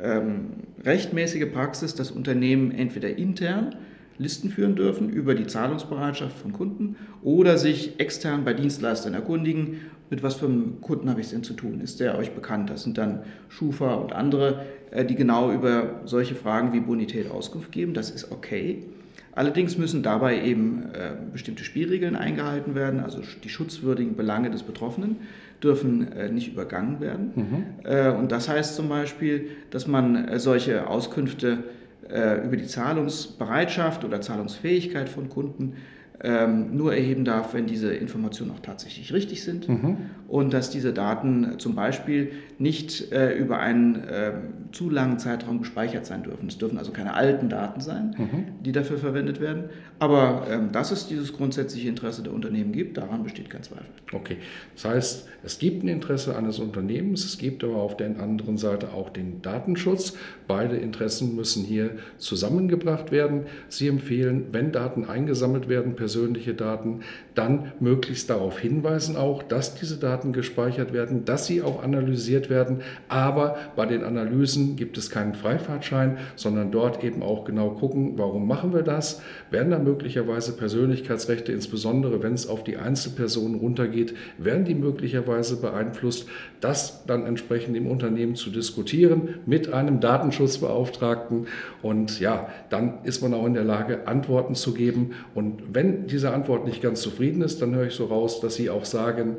ähm, 0.00 0.50
rechtmäßige 0.84 1.50
Praxis, 1.52 1.94
dass 1.94 2.10
Unternehmen 2.10 2.70
entweder 2.70 3.16
intern 3.16 3.74
Listen 4.18 4.50
führen 4.50 4.74
dürfen 4.74 5.10
über 5.10 5.34
die 5.34 5.46
Zahlungsbereitschaft 5.46 6.36
von 6.36 6.52
Kunden 6.52 6.96
oder 7.22 7.56
sich 7.56 8.00
extern 8.00 8.44
bei 8.44 8.52
Dienstleistern 8.52 9.14
erkundigen, 9.14 9.80
mit 10.10 10.22
was 10.22 10.34
für 10.34 10.46
einem 10.46 10.80
Kunden 10.80 11.08
habe 11.08 11.20
ich 11.20 11.26
es 11.26 11.32
denn 11.32 11.44
zu 11.44 11.54
tun? 11.54 11.80
Ist 11.80 12.00
der 12.00 12.18
euch 12.18 12.32
bekannt? 12.32 12.70
Das 12.70 12.82
sind 12.82 12.98
dann 12.98 13.20
Schufa 13.48 13.94
und 13.94 14.12
andere, 14.12 14.64
äh, 14.90 15.04
die 15.04 15.14
genau 15.14 15.52
über 15.52 16.00
solche 16.04 16.34
Fragen 16.34 16.72
wie 16.72 16.80
Bonität 16.80 17.30
Auskunft 17.30 17.72
geben. 17.72 17.94
Das 17.94 18.10
ist 18.10 18.32
okay. 18.32 18.84
Allerdings 19.32 19.78
müssen 19.78 20.02
dabei 20.02 20.42
eben 20.42 20.86
äh, 20.94 21.12
bestimmte 21.32 21.62
Spielregeln 21.62 22.16
eingehalten 22.16 22.74
werden, 22.74 22.98
also 22.98 23.22
die 23.44 23.48
schutzwürdigen 23.48 24.16
Belange 24.16 24.50
des 24.50 24.64
Betroffenen 24.64 25.18
dürfen 25.62 26.12
äh, 26.12 26.30
nicht 26.30 26.52
übergangen 26.52 27.00
werden. 27.00 27.32
Mhm. 27.34 27.64
Äh, 27.84 28.10
und 28.10 28.32
das 28.32 28.48
heißt 28.48 28.76
zum 28.76 28.88
Beispiel, 28.88 29.50
dass 29.70 29.86
man 29.86 30.28
äh, 30.28 30.38
solche 30.38 30.86
Auskünfte 30.86 31.64
über 32.10 32.56
die 32.56 32.64
Zahlungsbereitschaft 32.64 34.02
oder 34.02 34.22
Zahlungsfähigkeit 34.22 35.10
von 35.10 35.28
Kunden 35.28 35.74
ähm, 36.20 36.76
nur 36.76 36.94
erheben 36.94 37.24
darf, 37.24 37.54
wenn 37.54 37.66
diese 37.66 37.94
Informationen 37.94 38.50
auch 38.50 38.60
tatsächlich 38.60 39.12
richtig 39.12 39.44
sind 39.44 39.68
mhm. 39.68 39.96
und 40.26 40.52
dass 40.52 40.70
diese 40.70 40.92
Daten 40.92 41.58
zum 41.58 41.76
Beispiel 41.76 42.32
nicht 42.58 43.12
äh, 43.12 43.36
über 43.36 43.60
einen 43.60 44.02
äh, 44.04 44.32
zu 44.72 44.90
langen 44.90 45.18
Zeitraum 45.20 45.60
gespeichert 45.60 46.06
sein 46.06 46.24
dürfen. 46.24 46.48
Es 46.48 46.58
dürfen 46.58 46.76
also 46.76 46.90
keine 46.90 47.14
alten 47.14 47.48
Daten 47.48 47.80
sein, 47.80 48.16
mhm. 48.18 48.62
die 48.64 48.72
dafür 48.72 48.98
verwendet 48.98 49.40
werden. 49.40 49.64
Aber 50.00 50.46
ähm, 50.50 50.72
dass 50.72 50.90
es 50.90 51.06
dieses 51.06 51.32
grundsätzliche 51.32 51.88
Interesse 51.88 52.22
der 52.22 52.32
Unternehmen 52.32 52.72
gibt, 52.72 52.96
daran 52.96 53.22
besteht 53.22 53.48
kein 53.50 53.62
Zweifel. 53.62 53.86
Okay, 54.12 54.38
das 54.74 54.84
heißt, 54.84 55.28
es 55.44 55.58
gibt 55.58 55.84
ein 55.84 55.88
Interesse 55.88 56.36
eines 56.36 56.58
Unternehmens, 56.58 57.24
es 57.24 57.38
gibt 57.38 57.62
aber 57.62 57.76
auf 57.76 57.96
der 57.96 58.18
anderen 58.20 58.58
Seite 58.58 58.92
auch 58.92 59.10
den 59.10 59.40
Datenschutz. 59.42 60.14
Beide 60.48 60.76
Interessen 60.76 61.36
müssen 61.36 61.64
hier 61.64 61.90
zusammengebracht 62.16 63.12
werden. 63.12 63.42
Sie 63.68 63.86
empfehlen, 63.86 64.46
wenn 64.50 64.72
Daten 64.72 65.04
eingesammelt 65.04 65.68
werden, 65.68 65.94
per 65.94 66.07
persönliche 66.08 66.54
Daten, 66.54 67.00
dann 67.34 67.72
möglichst 67.80 68.30
darauf 68.30 68.58
hinweisen 68.58 69.14
auch, 69.18 69.42
dass 69.42 69.74
diese 69.74 69.98
Daten 69.98 70.32
gespeichert 70.32 70.94
werden, 70.94 71.26
dass 71.26 71.44
sie 71.44 71.60
auch 71.60 71.82
analysiert 71.82 72.48
werden. 72.48 72.78
Aber 73.08 73.58
bei 73.76 73.84
den 73.84 74.04
Analysen 74.04 74.76
gibt 74.76 74.96
es 74.96 75.10
keinen 75.10 75.34
Freifahrtschein, 75.34 76.16
sondern 76.34 76.70
dort 76.70 77.04
eben 77.04 77.22
auch 77.22 77.44
genau 77.44 77.72
gucken, 77.72 78.14
warum 78.16 78.48
machen 78.48 78.72
wir 78.72 78.80
das? 78.80 79.20
Werden 79.50 79.70
da 79.70 79.78
möglicherweise 79.78 80.56
Persönlichkeitsrechte, 80.56 81.52
insbesondere 81.52 82.22
wenn 82.22 82.32
es 82.32 82.48
auf 82.48 82.64
die 82.64 82.78
Einzelpersonen 82.78 83.60
runtergeht, 83.60 84.14
werden 84.38 84.64
die 84.64 84.74
möglicherweise 84.74 85.60
beeinflusst? 85.60 86.26
Das 86.60 87.04
dann 87.06 87.26
entsprechend 87.26 87.76
im 87.76 87.86
Unternehmen 87.86 88.34
zu 88.34 88.48
diskutieren 88.48 89.34
mit 89.44 89.74
einem 89.74 90.00
Datenschutzbeauftragten. 90.00 91.48
Und 91.82 92.18
ja, 92.18 92.48
dann 92.70 93.04
ist 93.04 93.20
man 93.20 93.34
auch 93.34 93.44
in 93.44 93.52
der 93.52 93.64
Lage, 93.64 94.06
Antworten 94.06 94.54
zu 94.54 94.72
geben. 94.72 95.10
Und 95.34 95.62
wenn 95.72 95.97
diese 96.06 96.32
Antwort 96.32 96.66
nicht 96.66 96.82
ganz 96.82 97.00
zufrieden 97.00 97.42
ist, 97.42 97.60
dann 97.62 97.74
höre 97.74 97.86
ich 97.86 97.94
so 97.94 98.06
raus, 98.06 98.40
dass 98.40 98.54
Sie 98.54 98.70
auch 98.70 98.84
sagen, 98.84 99.38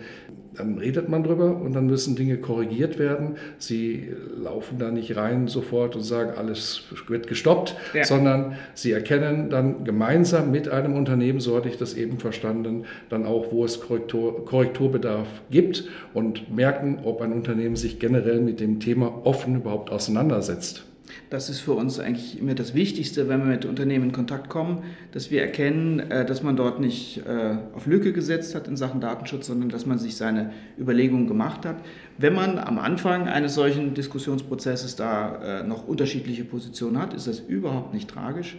dann 0.60 0.78
redet 0.78 1.08
man 1.08 1.24
drüber 1.24 1.56
und 1.56 1.74
dann 1.74 1.86
müssen 1.86 2.16
Dinge 2.16 2.38
korrigiert 2.38 3.00
werden. 3.00 3.36
Sie 3.58 4.10
laufen 4.36 4.78
da 4.78 4.92
nicht 4.92 5.16
rein 5.16 5.48
sofort 5.48 5.96
und 5.96 6.02
sagen, 6.02 6.32
alles 6.38 6.84
wird 7.08 7.28
gestoppt, 7.28 7.76
ja. 7.94 8.04
sondern 8.04 8.56
sie 8.74 8.92
erkennen 8.92 9.50
dann 9.50 9.86
gemeinsam 9.86 10.52
mit 10.52 10.68
einem 10.68 10.96
Unternehmen, 10.96 11.40
so 11.40 11.56
hatte 11.56 11.70
ich 11.70 11.78
das 11.78 11.94
eben 11.94 12.20
verstanden, 12.20 12.86
dann 13.10 13.26
auch, 13.26 13.52
wo 13.52 13.64
es 13.64 13.80
Korrektur, 13.80 14.44
Korrekturbedarf 14.46 15.28
gibt 15.50 15.86
und 16.14 16.54
merken, 16.54 17.00
ob 17.06 17.22
ein 17.22 17.32
Unternehmen 17.32 17.78
sich 17.78 18.00
generell 18.00 18.42
mit 18.42 18.60
dem 18.60 18.80
Thema 18.80 19.22
offen 19.24 19.56
überhaupt 19.56 19.92
auseinandersetzt. 19.92 20.89
Das 21.30 21.50
ist 21.50 21.60
für 21.60 21.74
uns 21.74 22.00
eigentlich 22.00 22.40
immer 22.40 22.56
das 22.56 22.74
Wichtigste, 22.74 23.30
wenn 23.30 23.40
wir 23.40 23.46
mit 23.48 23.66
Unternehmen 23.66 24.06
in 24.06 24.12
Kontakt 24.12 24.50
kommen, 24.50 24.84
dass 25.12 25.32
wir 25.32 25.42
erkennen, 25.42 26.00
äh, 26.00 26.26
dass 26.26 26.44
man 26.44 26.56
dort 26.56 26.80
nicht 26.80 27.22
äh, 27.26 27.58
auf 27.74 27.86
Lücke 27.86 28.14
gesetzt 28.14 28.56
hat 28.56 28.68
in 28.68 28.78
Sachen 28.78 29.02
Datenschutz, 29.02 29.48
sondern 29.48 29.70
dass 29.70 29.86
man 29.86 30.00
sich 30.00 30.16
seine 30.16 30.52
Überlegungen 30.80 31.28
gemacht 31.28 31.66
hat. 31.66 31.78
Wenn 32.18 32.34
man 32.34 32.58
am 32.58 32.80
Anfang 32.80 33.28
eines 33.28 33.56
solchen 33.56 33.94
Diskussionsprozesses 33.94 34.96
da 34.96 35.62
äh, 35.62 35.64
noch 35.64 35.88
unterschiedliche 35.88 36.44
Positionen 36.44 37.00
hat, 37.00 37.14
ist 37.14 37.28
das 37.28 37.40
überhaupt 37.40 37.94
nicht 37.94 38.10
tragisch. 38.10 38.58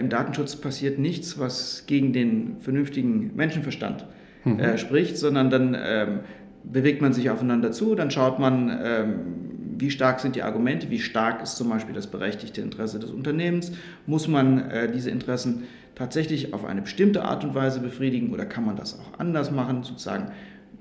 Im 0.00 0.08
Datenschutz 0.08 0.56
passiert 0.56 0.98
nichts, 0.98 1.38
was 1.38 1.84
gegen 1.86 2.14
den 2.14 2.56
vernünftigen 2.60 3.36
Menschenverstand 3.36 4.06
mhm. 4.46 4.78
spricht, 4.78 5.18
sondern 5.18 5.50
dann 5.50 5.76
ähm, 5.78 6.20
bewegt 6.64 7.02
man 7.02 7.12
sich 7.12 7.30
aufeinander 7.30 7.72
zu, 7.72 7.94
dann 7.94 8.10
schaut 8.10 8.38
man, 8.38 8.70
ähm, 8.82 9.47
wie 9.78 9.90
stark 9.90 10.20
sind 10.20 10.36
die 10.36 10.42
Argumente, 10.42 10.90
wie 10.90 10.98
stark 10.98 11.42
ist 11.42 11.56
zum 11.56 11.68
Beispiel 11.68 11.94
das 11.94 12.08
berechtigte 12.08 12.60
Interesse 12.60 12.98
des 12.98 13.10
Unternehmens, 13.10 13.72
muss 14.06 14.26
man 14.26 14.70
äh, 14.70 14.90
diese 14.90 15.10
Interessen 15.10 15.64
tatsächlich 15.94 16.52
auf 16.52 16.64
eine 16.64 16.82
bestimmte 16.82 17.24
Art 17.24 17.44
und 17.44 17.54
Weise 17.54 17.80
befriedigen 17.80 18.32
oder 18.32 18.44
kann 18.44 18.64
man 18.64 18.76
das 18.76 18.98
auch 18.98 19.18
anders 19.18 19.50
machen, 19.50 19.82
sozusagen 19.82 20.32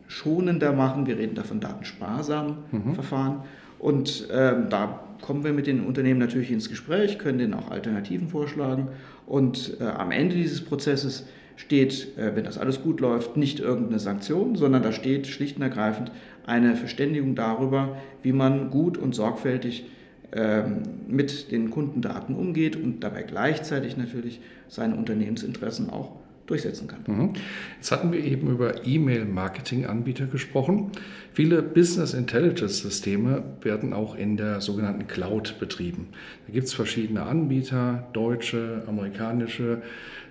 schonender 0.07 0.73
machen, 0.73 1.05
wir 1.05 1.17
reden 1.17 1.35
davon 1.35 1.59
datensparsam 1.59 2.57
mhm. 2.71 2.95
Verfahren. 2.95 3.43
Und 3.79 4.27
ähm, 4.31 4.69
da 4.69 4.99
kommen 5.21 5.43
wir 5.43 5.53
mit 5.53 5.67
den 5.67 5.85
Unternehmen 5.85 6.19
natürlich 6.19 6.51
ins 6.51 6.69
Gespräch, 6.69 7.19
können 7.19 7.37
denen 7.37 7.53
auch 7.53 7.69
Alternativen 7.69 8.29
vorschlagen. 8.29 8.89
Und 9.25 9.77
äh, 9.79 9.83
am 9.83 10.11
Ende 10.11 10.35
dieses 10.35 10.63
Prozesses 10.63 11.27
steht, 11.57 12.17
äh, 12.17 12.35
wenn 12.35 12.45
das 12.45 12.57
alles 12.57 12.81
gut 12.81 13.01
läuft, 13.01 13.35
nicht 13.35 13.59
irgendeine 13.59 13.99
Sanktion, 13.99 14.55
sondern 14.55 14.83
da 14.83 14.93
steht 14.93 15.27
schlicht 15.27 15.57
und 15.57 15.63
ergreifend 15.63 16.11
eine 16.45 16.77
Verständigung 16.77 17.35
darüber, 17.35 17.97
wie 18.23 18.31
man 18.31 18.69
gut 18.69 18.97
und 18.97 19.13
sorgfältig 19.13 19.85
ähm, 20.31 20.83
mit 21.07 21.51
den 21.51 21.69
Kundendaten 21.69 22.35
umgeht 22.35 22.75
und 22.75 23.01
dabei 23.01 23.23
gleichzeitig 23.23 23.97
natürlich 23.97 24.39
seine 24.67 24.95
Unternehmensinteressen 24.95 25.89
auch 25.89 26.11
durchsetzen 26.47 26.87
kann. 26.87 26.99
Mhm. 27.07 27.33
Jetzt 27.75 27.91
hatten 27.91 28.11
wir 28.11 28.23
eben 28.23 28.49
über 28.49 28.85
E-Mail-Marketing-Anbieter 28.85 30.25
gesprochen. 30.25 30.91
Viele 31.33 31.61
Business 31.61 32.13
Intelligence-Systeme 32.13 33.43
werden 33.61 33.93
auch 33.93 34.15
in 34.15 34.37
der 34.37 34.61
sogenannten 34.61 35.07
Cloud 35.07 35.59
betrieben. 35.59 36.07
Da 36.47 36.53
gibt 36.53 36.67
es 36.67 36.73
verschiedene 36.73 37.23
Anbieter, 37.23 38.07
deutsche, 38.13 38.83
amerikanische, 38.87 39.81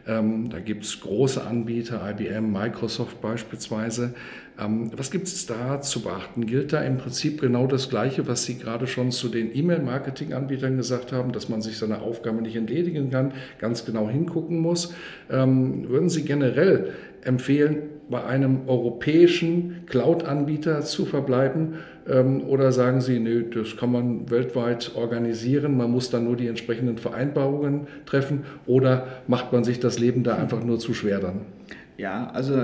ähm, 0.07 0.49
da 0.51 0.61
gibt 0.61 0.85
es 0.85 1.01
große 1.01 1.45
Anbieter, 1.45 2.09
IBM, 2.11 2.53
Microsoft 2.53 3.21
beispielsweise. 3.21 4.15
Ähm, 4.59 4.91
was 4.97 5.11
gibt 5.11 5.27
es 5.27 5.47
da 5.47 5.81
zu 5.81 6.03
beachten? 6.03 6.47
Gilt 6.47 6.73
da 6.73 6.81
im 6.81 6.99
Prinzip 6.99 7.41
genau 7.41 7.67
das 7.67 7.91
Gleiche, 7.91 8.27
was 8.29 8.45
Sie 8.45 8.59
gerade 8.59 8.87
schon 8.87 9.11
zu 9.11 9.29
den 9.29 9.55
E-Mail-Marketing-Anbietern 9.55 10.77
gesagt 10.77 11.13
haben, 11.13 11.33
dass 11.33 11.49
man 11.49 11.61
sich 11.61 11.77
seine 11.77 12.01
Aufgabe 12.01 12.41
nicht 12.41 12.57
entledigen 12.57 13.11
kann, 13.11 13.33
ganz 13.59 13.85
genau 13.85 14.09
hingucken 14.09 14.61
muss? 14.61 14.95
Ähm, 15.31 15.89
würden 15.89 16.09
Sie 16.09 16.23
generell 16.23 16.93
empfehlen, 17.23 17.96
bei 18.09 18.25
einem 18.25 18.69
europäischen 18.69 19.83
Cloud-Anbieter 19.87 20.83
zu 20.83 21.05
verbleiben? 21.05 21.75
Ähm, 22.09 22.43
oder 22.47 22.73
sagen 22.73 23.01
Sie, 23.01 23.19
nö, 23.19 23.45
das 23.51 23.77
kann 23.77 23.93
man 23.93 24.31
weltweit 24.31 24.93
organisieren, 24.95 25.77
man 25.77 25.91
muss 25.91 26.11
dann 26.11 26.25
nur 26.25 26.37
die 26.37 26.47
entsprechenden 26.47 26.99
Vereinbarungen 26.99 27.89
treffen? 28.07 28.45
Oder 28.67 29.07
macht 29.27 29.53
man 29.53 29.65
sich 29.65 29.81
das 29.81 29.99
Leben 29.99 30.23
da 30.23 30.37
einfach 30.37 30.63
nur 30.63 30.79
zu 30.79 30.95
schwer 30.95 31.19
dann? 31.19 31.43
Ja, 31.99 32.31
also 32.33 32.55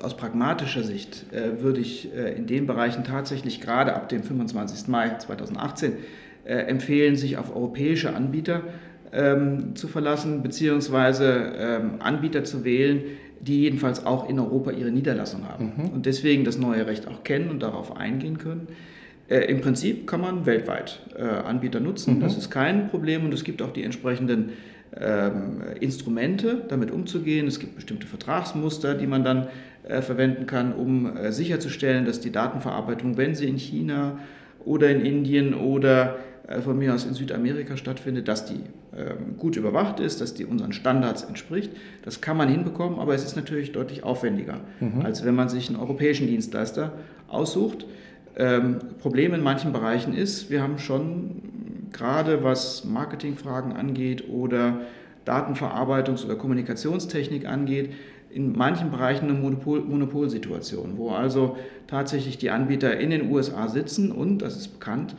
aus 0.00 0.16
pragmatischer 0.16 0.82
Sicht 0.82 1.26
äh, 1.32 1.62
würde 1.62 1.80
ich 1.80 2.14
äh, 2.14 2.34
in 2.34 2.46
den 2.46 2.66
Bereichen 2.66 3.04
tatsächlich 3.04 3.60
gerade 3.60 3.94
ab 3.94 4.08
dem 4.08 4.22
25. 4.22 4.88
Mai 4.88 5.16
2018 5.18 5.92
äh, 6.44 6.54
empfehlen, 6.54 7.16
sich 7.16 7.36
auf 7.36 7.54
europäische 7.54 8.14
Anbieter 8.14 8.62
ähm, 9.12 9.74
zu 9.76 9.88
verlassen, 9.88 10.42
beziehungsweise 10.42 11.52
ähm, 11.56 11.90
Anbieter 11.98 12.44
zu 12.44 12.64
wählen, 12.64 13.02
die 13.40 13.62
jedenfalls 13.62 14.04
auch 14.04 14.28
in 14.28 14.38
Europa 14.38 14.70
ihre 14.70 14.90
Niederlassung 14.90 15.48
haben 15.48 15.72
mhm. 15.76 15.88
und 15.90 16.06
deswegen 16.06 16.44
das 16.44 16.58
neue 16.58 16.86
Recht 16.86 17.08
auch 17.08 17.24
kennen 17.24 17.50
und 17.50 17.62
darauf 17.62 17.96
eingehen 17.96 18.38
können. 18.38 18.68
Äh, 19.28 19.50
Im 19.50 19.60
Prinzip 19.60 20.06
kann 20.06 20.20
man 20.20 20.46
weltweit 20.46 21.00
äh, 21.16 21.22
Anbieter 21.22 21.80
nutzen, 21.80 22.16
mhm. 22.16 22.20
das 22.20 22.36
ist 22.36 22.50
kein 22.50 22.88
Problem 22.88 23.24
und 23.24 23.32
es 23.32 23.44
gibt 23.44 23.62
auch 23.62 23.72
die 23.72 23.82
entsprechenden 23.82 24.50
ähm, 24.98 25.62
Instrumente, 25.80 26.64
damit 26.68 26.90
umzugehen. 26.90 27.46
Es 27.46 27.60
gibt 27.60 27.76
bestimmte 27.76 28.08
Vertragsmuster, 28.08 28.94
die 28.94 29.06
man 29.06 29.22
dann 29.22 29.46
äh, 29.84 30.02
verwenden 30.02 30.46
kann, 30.46 30.72
um 30.72 31.16
äh, 31.16 31.32
sicherzustellen, 31.32 32.04
dass 32.04 32.20
die 32.20 32.32
Datenverarbeitung, 32.32 33.16
wenn 33.16 33.34
sie 33.34 33.48
in 33.48 33.56
China 33.56 34.18
oder 34.64 34.90
in 34.90 35.04
Indien 35.04 35.54
oder 35.54 36.16
von 36.64 36.78
mir 36.78 36.94
aus 36.94 37.04
in 37.04 37.14
Südamerika 37.14 37.76
stattfindet, 37.76 38.28
dass 38.28 38.44
die 38.44 38.60
ähm, 38.96 39.36
gut 39.38 39.56
überwacht 39.56 40.00
ist, 40.00 40.20
dass 40.20 40.34
die 40.34 40.44
unseren 40.44 40.72
Standards 40.72 41.22
entspricht. 41.22 41.70
Das 42.02 42.20
kann 42.20 42.36
man 42.36 42.48
hinbekommen, 42.48 42.98
aber 42.98 43.14
es 43.14 43.24
ist 43.24 43.36
natürlich 43.36 43.72
deutlich 43.72 44.02
aufwendiger, 44.02 44.60
mhm. 44.80 45.02
als 45.02 45.24
wenn 45.24 45.34
man 45.34 45.48
sich 45.48 45.68
einen 45.68 45.78
europäischen 45.78 46.26
Dienstleister 46.26 46.92
aussucht. 47.28 47.86
Ähm, 48.36 48.78
Problem 49.00 49.34
in 49.34 49.42
manchen 49.42 49.72
Bereichen 49.72 50.14
ist, 50.14 50.50
wir 50.50 50.62
haben 50.62 50.78
schon 50.78 51.42
gerade 51.92 52.42
was 52.42 52.84
Marketingfragen 52.84 53.72
angeht 53.72 54.28
oder 54.28 54.80
Datenverarbeitungs- 55.26 56.24
oder 56.24 56.36
Kommunikationstechnik 56.36 57.46
angeht, 57.46 57.92
in 58.30 58.56
manchen 58.56 58.90
Bereichen 58.90 59.28
eine 59.28 59.34
Monopol 59.34 59.80
Monopolsituation, 59.80 60.96
wo 60.96 61.10
also 61.10 61.56
tatsächlich 61.88 62.38
die 62.38 62.50
Anbieter 62.50 62.98
in 62.98 63.10
den 63.10 63.30
USA 63.30 63.68
sitzen 63.68 64.12
und, 64.12 64.38
das 64.38 64.56
ist 64.56 64.68
bekannt, 64.78 65.16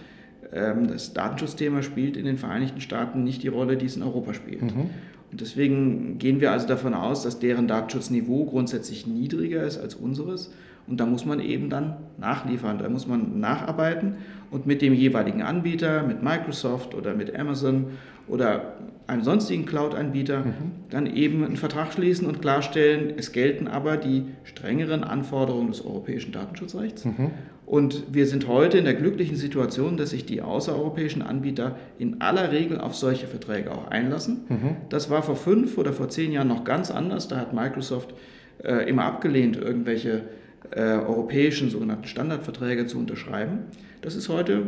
das 0.51 1.13
Datenschutzthema 1.13 1.81
spielt 1.81 2.17
in 2.17 2.25
den 2.25 2.37
Vereinigten 2.37 2.81
Staaten 2.81 3.23
nicht 3.23 3.43
die 3.43 3.47
Rolle, 3.47 3.77
die 3.77 3.85
es 3.85 3.95
in 3.95 4.03
Europa 4.03 4.33
spielt. 4.33 4.63
Mhm. 4.63 4.89
Und 5.31 5.39
deswegen 5.39 6.17
gehen 6.17 6.41
wir 6.41 6.51
also 6.51 6.67
davon 6.67 6.93
aus, 6.93 7.23
dass 7.23 7.39
deren 7.39 7.67
Datenschutzniveau 7.67 8.45
grundsätzlich 8.45 9.07
niedriger 9.07 9.63
ist 9.63 9.77
als 9.77 9.95
unseres. 9.95 10.51
Und 10.87 10.99
da 10.99 11.05
muss 11.05 11.25
man 11.25 11.39
eben 11.39 11.69
dann 11.69 11.95
nachliefern, 12.17 12.79
da 12.79 12.89
muss 12.89 13.07
man 13.07 13.39
nacharbeiten 13.39 14.15
und 14.49 14.65
mit 14.65 14.81
dem 14.81 14.93
jeweiligen 14.93 15.41
Anbieter, 15.41 16.03
mit 16.03 16.21
Microsoft 16.21 16.95
oder 16.95 17.13
mit 17.13 17.33
Amazon 17.33 17.85
oder 18.27 18.73
einem 19.07 19.23
sonstigen 19.23 19.65
Cloud-Anbieter 19.65 20.39
mhm. 20.39 20.53
dann 20.89 21.05
eben 21.05 21.45
einen 21.45 21.57
Vertrag 21.57 21.93
schließen 21.93 22.27
und 22.27 22.41
klarstellen, 22.41 23.13
es 23.17 23.31
gelten 23.31 23.67
aber 23.67 23.97
die 23.97 24.25
strengeren 24.43 25.03
Anforderungen 25.03 25.71
des 25.71 25.85
europäischen 25.85 26.31
Datenschutzrechts. 26.31 27.05
Mhm. 27.05 27.31
Und 27.71 28.13
wir 28.13 28.27
sind 28.27 28.49
heute 28.49 28.79
in 28.79 28.83
der 28.83 28.95
glücklichen 28.95 29.37
Situation, 29.37 29.95
dass 29.95 30.09
sich 30.09 30.25
die 30.25 30.41
außereuropäischen 30.41 31.21
Anbieter 31.21 31.77
in 31.97 32.19
aller 32.19 32.51
Regel 32.51 32.81
auf 32.81 32.95
solche 32.95 33.27
Verträge 33.27 33.71
auch 33.71 33.87
einlassen. 33.87 34.41
Mhm. 34.49 34.75
Das 34.89 35.09
war 35.09 35.23
vor 35.23 35.37
fünf 35.37 35.77
oder 35.77 35.93
vor 35.93 36.09
zehn 36.09 36.33
Jahren 36.33 36.49
noch 36.49 36.65
ganz 36.65 36.91
anders. 36.91 37.29
Da 37.29 37.37
hat 37.37 37.53
Microsoft 37.53 38.13
äh, 38.61 38.89
immer 38.89 39.05
abgelehnt, 39.05 39.55
irgendwelche 39.55 40.23
äh, 40.71 40.81
europäischen 40.81 41.69
sogenannten 41.69 42.07
Standardverträge 42.07 42.87
zu 42.87 42.97
unterschreiben. 42.97 43.59
Das 44.01 44.17
ist 44.17 44.27
heute 44.27 44.63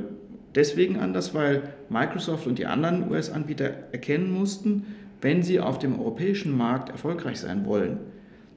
deswegen 0.55 0.97
anders, 0.97 1.35
weil 1.35 1.63
Microsoft 1.89 2.47
und 2.47 2.57
die 2.57 2.67
anderen 2.67 3.11
US-Anbieter 3.11 3.69
erkennen 3.91 4.31
mussten, 4.31 4.85
wenn 5.19 5.43
sie 5.43 5.59
auf 5.59 5.77
dem 5.77 5.99
europäischen 5.99 6.55
Markt 6.55 6.87
erfolgreich 6.87 7.41
sein 7.41 7.65
wollen, 7.65 7.97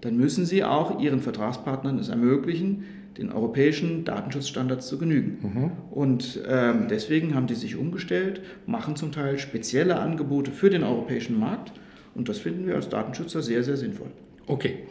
dann 0.03 0.17
müssen 0.17 0.47
sie 0.47 0.63
auch 0.63 1.01
ihren 1.01 1.19
Vertragspartnern 1.19 1.99
es 1.99 2.11
ermöglichen, 2.11 2.85
den 3.19 3.33
europäischen 3.33 4.05
Datenschutzstandards 4.05 4.87
zu 4.87 4.99
genügen. 4.99 5.39
Mhm. 5.43 5.71
Und 5.91 6.41
ähm, 6.47 6.87
deswegen 6.89 7.35
haben 7.35 7.47
die 7.47 7.55
sich 7.55 7.77
umgestellt, 7.77 8.43
machen 8.67 8.97
zum 8.97 9.13
Teil 9.13 9.39
spezielle 9.39 9.99
Angebote 9.99 10.51
für 10.51 10.71
den 10.71 10.83
europäischen 10.83 11.39
Markt 11.39 11.73
und 12.15 12.29
das 12.29 12.39
finden 12.39 12.67
wir 12.67 12.75
als 12.75 12.89
Datenschützer 12.89 13.43
sehr, 13.43 13.63
sehr 13.63 13.77
sinnvoll. 13.77 14.11
Okay. 14.47 14.85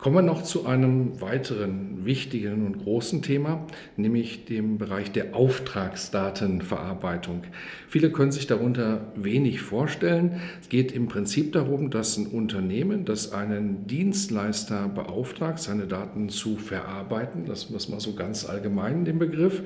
Kommen 0.00 0.16
wir 0.16 0.22
noch 0.22 0.42
zu 0.42 0.64
einem 0.64 1.20
weiteren 1.20 2.06
wichtigen 2.06 2.64
und 2.64 2.84
großen 2.84 3.20
Thema, 3.20 3.66
nämlich 3.98 4.46
dem 4.46 4.78
Bereich 4.78 5.12
der 5.12 5.36
Auftragsdatenverarbeitung. 5.36 7.42
Viele 7.86 8.10
können 8.10 8.32
sich 8.32 8.46
darunter 8.46 9.12
wenig 9.14 9.60
vorstellen. 9.60 10.40
Es 10.62 10.70
geht 10.70 10.92
im 10.92 11.08
Prinzip 11.08 11.52
darum, 11.52 11.90
dass 11.90 12.16
ein 12.16 12.28
Unternehmen, 12.28 13.04
das 13.04 13.34
einen 13.34 13.86
Dienstleister 13.86 14.88
beauftragt, 14.88 15.58
seine 15.58 15.86
Daten 15.86 16.30
zu 16.30 16.56
verarbeiten, 16.56 17.44
das 17.44 17.68
muss 17.68 17.90
man 17.90 18.00
so 18.00 18.14
ganz 18.14 18.48
allgemein 18.48 19.04
den 19.04 19.18
Begriff, 19.18 19.60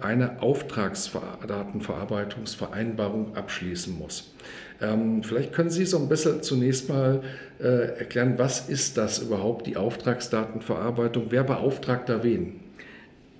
eine 0.00 0.42
Auftragsdatenverarbeitungsvereinbarung 0.42 3.36
abschließen 3.36 3.96
muss. 3.96 4.34
Ähm, 4.80 5.22
vielleicht 5.22 5.52
können 5.52 5.70
Sie 5.70 5.84
so 5.84 5.98
ein 5.98 6.08
bisschen 6.08 6.42
zunächst 6.42 6.88
mal 6.88 7.22
äh, 7.60 7.98
erklären, 7.98 8.34
was 8.36 8.68
ist 8.68 8.96
das 8.96 9.18
überhaupt, 9.18 9.66
die 9.66 9.76
Auftragsdatenverarbeitung? 9.76 11.26
Wer 11.30 11.44
beauftragt 11.44 12.08
da 12.08 12.22
wen? 12.22 12.60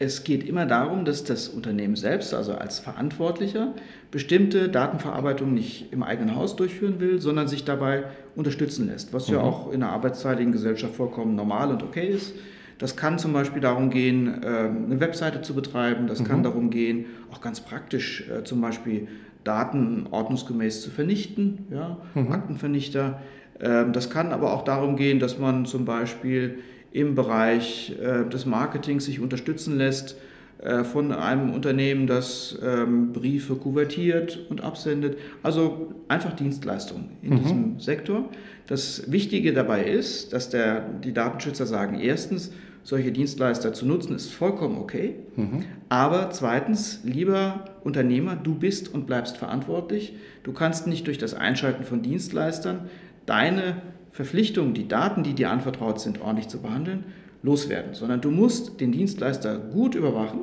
Es 0.01 0.23
geht 0.23 0.49
immer 0.49 0.65
darum, 0.65 1.05
dass 1.05 1.25
das 1.25 1.49
Unternehmen 1.49 1.97
selbst, 1.97 2.33
also 2.33 2.55
als 2.55 2.79
Verantwortlicher, 2.79 3.75
bestimmte 4.13 4.69
Datenverarbeitung 4.69 5.53
nicht 5.53 5.93
im 5.93 6.05
eigenen 6.05 6.37
Haus 6.37 6.55
durchführen 6.55 7.01
will, 7.01 7.21
sondern 7.21 7.49
sich 7.49 7.65
dabei 7.65 8.05
unterstützen 8.37 8.87
lässt, 8.87 9.13
was 9.13 9.29
mhm. 9.29 9.35
ja 9.35 9.41
auch 9.41 9.73
in 9.73 9.83
einer 9.83 9.93
arbeitsteiligen 9.93 10.53
Gesellschaft 10.53 10.95
vollkommen 10.95 11.35
normal 11.35 11.71
und 11.71 11.83
okay 11.83 12.07
ist. 12.07 12.35
Das 12.79 12.97
kann 12.97 13.19
zum 13.19 13.33
Beispiel 13.33 13.61
darum 13.61 13.91
gehen, 13.91 14.41
ähm, 14.45 14.85
eine 14.87 15.01
Webseite 15.01 15.43
zu 15.43 15.55
betreiben. 15.55 16.07
Das 16.07 16.21
mhm. 16.21 16.25
kann 16.25 16.43
darum 16.43 16.71
gehen, 16.71 17.07
auch 17.33 17.41
ganz 17.41 17.61
praktisch 17.61 18.29
äh, 18.29 18.45
zum 18.45 18.61
Beispiel 18.61 19.09
Daten 19.45 20.07
ordnungsgemäß 20.11 20.83
zu 20.83 20.91
vernichten, 20.91 21.67
ja, 21.71 21.99
mhm. 22.15 22.33
Aktenvernichter. 22.33 23.21
Ähm, 23.61 23.93
das 23.93 24.11
kann 24.11 24.33
aber 24.33 24.53
auch 24.53 24.63
darum 24.63 24.97
gehen, 24.97 25.19
dass 25.19 25.39
man 25.39 25.67
zum 25.67 25.85
Beispiel 25.85 26.59
im 26.93 27.15
Bereich 27.15 27.97
äh, 28.01 28.29
des 28.29 28.47
Marketings 28.47 29.05
sich 29.05 29.21
unterstützen 29.21 29.77
lässt 29.77 30.17
äh, 30.59 30.85
von 30.85 31.13
einem 31.13 31.51
Unternehmen, 31.51 32.07
das 32.07 32.59
ähm, 32.63 33.13
Briefe 33.13 33.57
kuvertiert 33.57 34.39
und 34.49 34.63
absendet. 34.63 35.19
Also 35.43 35.95
einfach 36.09 36.33
Dienstleistungen 36.33 37.11
in 37.23 37.35
mhm. 37.35 37.43
diesem 37.43 37.81
Sektor. 37.81 38.29
Das 38.67 39.11
Wichtige 39.11 39.53
dabei 39.53 39.85
ist, 39.85 40.33
dass 40.33 40.51
der, 40.51 40.81
die 41.05 41.13
Datenschützer 41.13 41.67
sagen, 41.67 42.01
erstens, 42.01 42.53
solche 42.89 43.13
Dienstleister 43.13 43.75
zu 43.75 43.85
nutzen, 43.85 44.17
ist 44.17 44.33
vollkommen 44.33 44.79
okay. 44.79 45.17
Mhm. 45.37 45.67
Aber 45.91 46.31
zweitens, 46.31 47.01
lieber 47.05 47.67
Unternehmer, 47.85 48.35
du 48.35 48.55
bist 48.55 48.95
und 48.95 49.07
bleibst 49.07 49.37
verantwortlich. 49.37 50.15
Du 50.43 50.55
kannst 50.55 50.87
nicht 50.87 51.07
durch 51.07 51.19
das 51.19 51.35
Einschalten 51.35 51.85
von 51.85 52.01
Dienstleistern 52.01 52.89
deine 53.27 53.83
Verpflichtung, 54.11 54.73
die 54.73 54.89
Daten, 54.89 55.23
die 55.23 55.35
dir 55.35 55.51
anvertraut 55.51 56.01
sind, 56.01 56.23
ordentlich 56.23 56.49
zu 56.49 56.63
behandeln, 56.63 57.05
loswerden, 57.43 57.93
sondern 57.93 58.23
du 58.23 58.31
musst 58.31 58.81
den 58.81 58.91
Dienstleister 58.91 59.59
gut 59.59 59.95
überwachen 59.95 60.41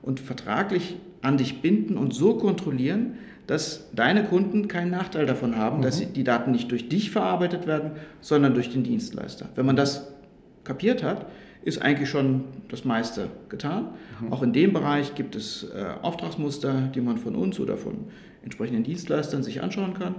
und 0.00 0.20
vertraglich 0.20 0.94
an 1.20 1.36
dich 1.36 1.62
binden 1.62 1.96
und 1.96 2.14
so 2.14 2.34
kontrollieren, 2.36 3.14
dass 3.48 3.90
deine 3.92 4.22
Kunden 4.22 4.68
keinen 4.68 4.92
Nachteil 4.92 5.26
davon 5.26 5.56
haben, 5.56 5.78
mhm. 5.78 5.82
dass 5.82 6.12
die 6.12 6.22
Daten 6.22 6.52
nicht 6.52 6.70
durch 6.70 6.88
dich 6.88 7.10
verarbeitet 7.10 7.66
werden, 7.66 7.90
sondern 8.20 8.54
durch 8.54 8.70
den 8.70 8.84
Dienstleister. 8.84 9.48
Wenn 9.56 9.66
man 9.66 9.74
das 9.74 10.12
kapiert 10.62 11.02
hat, 11.02 11.26
ist 11.68 11.82
eigentlich 11.82 12.08
schon 12.08 12.44
das 12.68 12.84
meiste 12.84 13.28
getan. 13.48 13.90
Mhm. 14.20 14.32
Auch 14.32 14.42
in 14.42 14.52
dem 14.52 14.72
Bereich 14.72 15.14
gibt 15.14 15.36
es 15.36 15.64
äh, 15.64 15.84
Auftragsmuster, 16.02 16.90
die 16.94 17.00
man 17.00 17.18
von 17.18 17.36
uns 17.36 17.60
oder 17.60 17.76
von 17.76 18.06
entsprechenden 18.42 18.82
Dienstleistern 18.82 19.42
sich 19.42 19.62
anschauen 19.62 19.94
kann. 19.94 20.14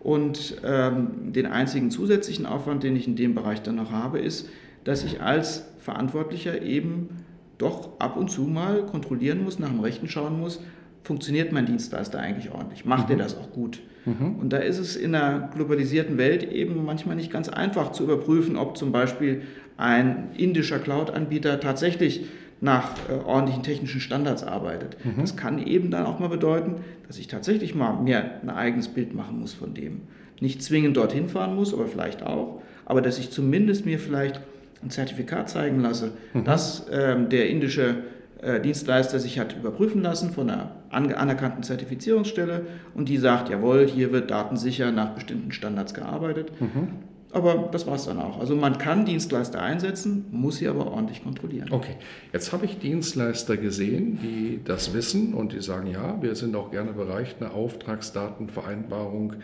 Und 0.00 0.60
ähm, 0.64 1.32
den 1.32 1.46
einzigen 1.46 1.90
zusätzlichen 1.90 2.46
Aufwand, 2.46 2.82
den 2.82 2.96
ich 2.96 3.06
in 3.06 3.16
dem 3.16 3.34
Bereich 3.34 3.62
dann 3.62 3.76
noch 3.76 3.90
habe, 3.90 4.18
ist, 4.18 4.48
dass 4.84 5.04
ich 5.04 5.20
als 5.20 5.64
Verantwortlicher 5.78 6.62
eben 6.62 7.24
doch 7.58 8.00
ab 8.00 8.16
und 8.16 8.30
zu 8.30 8.42
mal 8.42 8.86
kontrollieren 8.86 9.44
muss, 9.44 9.58
nach 9.58 9.68
dem 9.68 9.80
Rechten 9.80 10.08
schauen 10.08 10.40
muss, 10.40 10.60
funktioniert 11.02 11.52
mein 11.52 11.66
Dienstleister 11.66 12.18
eigentlich 12.18 12.52
ordentlich? 12.52 12.84
Macht 12.84 13.08
mhm. 13.08 13.14
er 13.14 13.18
das 13.18 13.36
auch 13.36 13.50
gut? 13.52 13.80
Mhm. 14.04 14.36
Und 14.40 14.52
da 14.52 14.58
ist 14.58 14.78
es 14.78 14.96
in 14.96 15.14
einer 15.14 15.50
globalisierten 15.54 16.18
Welt 16.18 16.42
eben 16.50 16.84
manchmal 16.84 17.16
nicht 17.16 17.32
ganz 17.32 17.48
einfach 17.48 17.92
zu 17.92 18.04
überprüfen, 18.04 18.56
ob 18.56 18.76
zum 18.76 18.92
Beispiel 18.92 19.42
ein 19.76 20.30
indischer 20.36 20.78
Cloud-Anbieter 20.78 21.60
tatsächlich 21.60 22.26
nach 22.60 22.94
äh, 23.08 23.14
ordentlichen 23.24 23.62
technischen 23.62 24.00
Standards 24.00 24.44
arbeitet. 24.44 24.96
Mhm. 25.04 25.20
Das 25.20 25.36
kann 25.36 25.58
eben 25.58 25.90
dann 25.90 26.06
auch 26.06 26.20
mal 26.20 26.28
bedeuten, 26.28 26.76
dass 27.06 27.18
ich 27.18 27.26
tatsächlich 27.26 27.74
mal 27.74 28.00
mir 28.00 28.40
ein 28.40 28.50
eigenes 28.50 28.88
Bild 28.88 29.14
machen 29.14 29.40
muss 29.40 29.52
von 29.52 29.74
dem. 29.74 30.02
Nicht 30.40 30.62
zwingend 30.62 30.96
dorthin 30.96 31.28
fahren 31.28 31.56
muss, 31.56 31.74
aber 31.74 31.86
vielleicht 31.86 32.22
auch, 32.22 32.62
aber 32.84 33.02
dass 33.02 33.18
ich 33.18 33.30
zumindest 33.30 33.84
mir 33.84 33.98
vielleicht 33.98 34.40
ein 34.82 34.90
Zertifikat 34.90 35.48
zeigen 35.50 35.80
lasse, 35.80 36.12
mhm. 36.34 36.44
dass 36.44 36.86
ähm, 36.90 37.28
der 37.28 37.48
indische 37.48 38.04
Dienstleister 38.42 39.20
sich 39.20 39.38
hat 39.38 39.56
überprüfen 39.56 40.02
lassen 40.02 40.32
von 40.32 40.50
einer 40.50 40.72
anerkannten 40.90 41.62
Zertifizierungsstelle 41.62 42.66
und 42.94 43.08
die 43.08 43.18
sagt, 43.18 43.48
jawohl, 43.50 43.86
hier 43.86 44.10
wird 44.10 44.32
datensicher 44.32 44.90
nach 44.90 45.10
bestimmten 45.10 45.52
Standards 45.52 45.94
gearbeitet. 45.94 46.50
Mhm. 46.60 46.88
Aber 47.32 47.70
das 47.72 47.86
war 47.86 47.94
es 47.94 48.04
dann 48.04 48.18
auch. 48.18 48.38
Also 48.40 48.54
man 48.54 48.76
kann 48.76 49.06
Dienstleister 49.06 49.60
einsetzen, 49.62 50.26
muss 50.30 50.58
sie 50.58 50.68
aber 50.68 50.86
ordentlich 50.88 51.22
kontrollieren. 51.22 51.68
Okay, 51.70 51.96
jetzt 52.32 52.52
habe 52.52 52.66
ich 52.66 52.78
Dienstleister 52.78 53.56
gesehen, 53.56 54.18
die 54.22 54.60
das 54.62 54.92
wissen 54.92 55.32
und 55.32 55.52
die 55.52 55.62
sagen, 55.62 55.86
ja, 55.90 56.20
wir 56.20 56.34
sind 56.34 56.54
auch 56.54 56.70
gerne 56.70 56.92
bereit, 56.92 57.36
eine 57.40 57.52
Auftragsdatenvereinbarung 57.52 59.34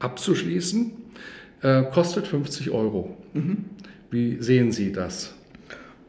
abzuschließen. 0.00 0.92
Äh, 1.62 1.84
kostet 1.84 2.26
50 2.26 2.70
Euro. 2.70 3.16
Mhm. 3.34 3.66
Wie 4.10 4.42
sehen 4.42 4.72
Sie 4.72 4.90
das? 4.90 5.34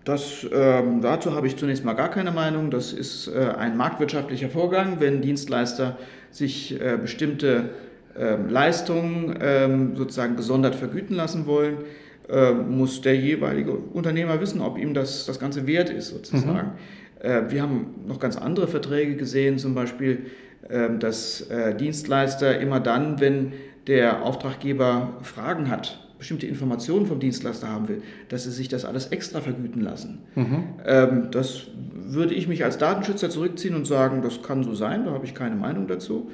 Das, 0.10 0.44
ähm, 0.52 1.02
dazu 1.02 1.36
habe 1.36 1.46
ich 1.46 1.56
zunächst 1.56 1.86
mal 1.86 1.94
gar 1.94 2.10
keine 2.10 2.32
Meinung. 2.32 2.72
Das 2.72 2.94
ist 2.94 3.28
äh, 3.28 3.54
ein 3.56 3.78
marktwirtschaftlicher 3.78 4.50
Vorgang, 4.50 5.00
wenn 5.00 5.22
Dienstleister 5.22 5.98
sich 6.32 6.82
äh, 6.82 6.98
bestimmte 7.00 7.70
ähm, 8.18 8.50
Leistungen 8.50 9.38
ähm, 9.40 9.96
sozusagen 9.96 10.36
gesondert 10.36 10.74
vergüten 10.74 11.16
lassen 11.16 11.46
wollen, 11.46 11.78
ähm, 12.28 12.76
muss 12.76 13.02
der 13.02 13.18
jeweilige 13.18 13.72
Unternehmer 13.74 14.42
wissen, 14.42 14.62
ob 14.62 14.80
ihm 14.80 14.96
das, 14.96 15.28
das 15.28 15.40
Ganze 15.40 15.68
wert 15.68 15.92
ist 15.92 16.08
sozusagen. 16.08 16.72
Mhm. 17.22 17.52
wir 17.52 17.62
haben 17.62 17.94
noch 18.08 18.18
ganz 18.18 18.36
andere 18.36 18.68
Verträge 18.68 19.16
gesehen, 19.16 19.60
zum 19.60 19.76
Beispiel, 19.76 20.28
dass 21.00 21.42
äh, 21.50 21.76
Dienstleister 21.76 22.60
immer 22.60 22.80
dann, 22.80 23.20
wenn 23.20 23.52
der 23.88 24.24
Auftraggeber 24.24 25.18
Fragen 25.22 25.70
hat, 25.70 26.09
bestimmte 26.20 26.46
Informationen 26.46 27.08
vom 27.08 27.20
Dienstleister 27.20 27.68
haben 27.68 27.88
will, 27.88 28.04
dass 28.28 28.44
sie 28.44 28.52
sich 28.52 28.68
das 28.68 28.86
alles 28.86 29.08
extra 29.08 29.42
vergüten 29.42 29.82
lassen. 29.82 30.20
Mhm. 30.36 31.32
das 31.32 31.68
würde 31.94 32.34
ich 32.34 32.48
mich 32.48 32.64
als 32.64 32.78
Datenschützer 32.78 33.30
zurückziehen 33.30 33.76
und 33.76 33.88
sagen, 33.88 34.22
das 34.22 34.44
kann 34.44 34.64
so 34.64 34.76
sein, 34.76 35.06
da 35.06 35.12
habe 35.12 35.26
ich 35.26 35.34
keine 35.34 35.56
Meinung 35.56 35.88
dazu. 35.88 36.30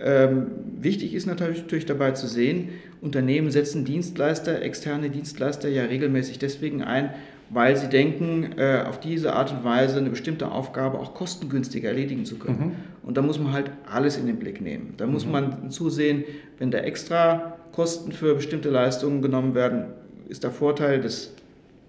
Ähm, 0.00 0.46
wichtig 0.80 1.14
ist 1.14 1.26
natürlich 1.26 1.86
dabei 1.86 2.12
zu 2.12 2.26
sehen, 2.26 2.68
Unternehmen 3.00 3.50
setzen 3.50 3.84
Dienstleister, 3.84 4.62
externe 4.62 5.10
Dienstleister 5.10 5.68
ja 5.68 5.84
regelmäßig 5.84 6.38
deswegen 6.38 6.82
ein, 6.82 7.10
weil 7.50 7.76
sie 7.76 7.88
denken, 7.88 8.58
äh, 8.58 8.84
auf 8.86 9.00
diese 9.00 9.32
Art 9.32 9.52
und 9.52 9.64
Weise 9.64 9.98
eine 9.98 10.10
bestimmte 10.10 10.50
Aufgabe 10.50 10.98
auch 10.98 11.14
kostengünstiger 11.14 11.88
erledigen 11.88 12.24
zu 12.24 12.38
können. 12.38 12.58
Mhm. 12.58 12.72
Und 13.02 13.16
da 13.16 13.22
muss 13.22 13.38
man 13.38 13.52
halt 13.52 13.70
alles 13.90 14.18
in 14.18 14.26
den 14.26 14.36
Blick 14.36 14.60
nehmen. 14.60 14.94
Da 14.98 15.06
muss 15.06 15.24
mhm. 15.24 15.32
man 15.32 15.70
zusehen, 15.70 16.24
wenn 16.58 16.70
da 16.70 16.78
extra 16.78 17.57
Kosten 17.72 18.12
für 18.12 18.34
bestimmte 18.34 18.70
Leistungen 18.70 19.22
genommen 19.22 19.54
werden, 19.54 19.86
ist 20.28 20.44
der 20.44 20.50
Vorteil 20.50 21.00
des 21.00 21.34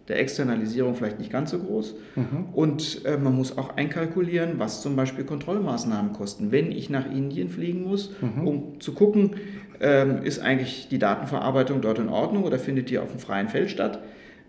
der 0.10 0.20
Externalisierung 0.20 0.96
vielleicht 0.96 1.20
nicht 1.20 1.32
ganz 1.32 1.52
so 1.52 1.60
groß. 1.60 1.96
Mhm. 2.16 2.46
Und 2.54 3.06
äh, 3.06 3.18
man 3.18 3.36
muss 3.36 3.58
auch 3.58 3.78
einkalkulieren, 3.78 4.58
was 4.58 4.82
zum 4.82 4.96
Beispiel 4.96 5.24
Kontrollmaßnahmen 5.24 6.14
kosten. 6.14 6.52
Wenn 6.52 6.72
ich 6.72 6.90
nach 6.90 7.10
Indien 7.10 7.50
fliegen 7.50 7.84
muss, 7.84 8.12
mhm. 8.20 8.48
um 8.48 8.82
zu 8.82 8.94
gucken, 8.94 9.36
ähm, 9.80 10.24
ist 10.24 10.40
eigentlich 10.40 10.88
die 10.90 10.98
Datenverarbeitung 10.98 11.82
dort 11.82 12.00
in 12.00 12.10
Ordnung 12.10 12.44
oder 12.44 12.58
findet 12.58 12.90
die 12.90 12.98
auf 12.98 13.12
dem 13.12 13.20
freien 13.20 13.50
Feld 13.50 13.70
statt, 13.70 14.00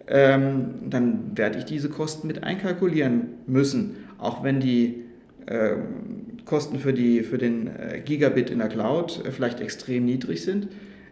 ähm, 0.08 0.74
dann 0.88 1.36
werde 1.36 1.58
ich 1.58 1.66
diese 1.66 1.90
Kosten 1.90 2.26
mit 2.26 2.42
einkalkulieren 2.42 3.28
müssen, 3.46 3.96
auch 4.18 4.42
wenn 4.42 4.60
die 4.60 5.04
äh, 5.46 5.74
Kosten 6.46 6.78
für, 6.78 6.92
die, 6.92 7.22
für 7.22 7.38
den 7.38 7.68
äh, 7.68 8.00
Gigabit 8.04 8.50
in 8.50 8.58
der 8.58 8.68
Cloud 8.68 9.24
äh, 9.24 9.30
vielleicht 9.30 9.60
extrem 9.60 10.06
niedrig 10.06 10.42
sind. 10.42 10.68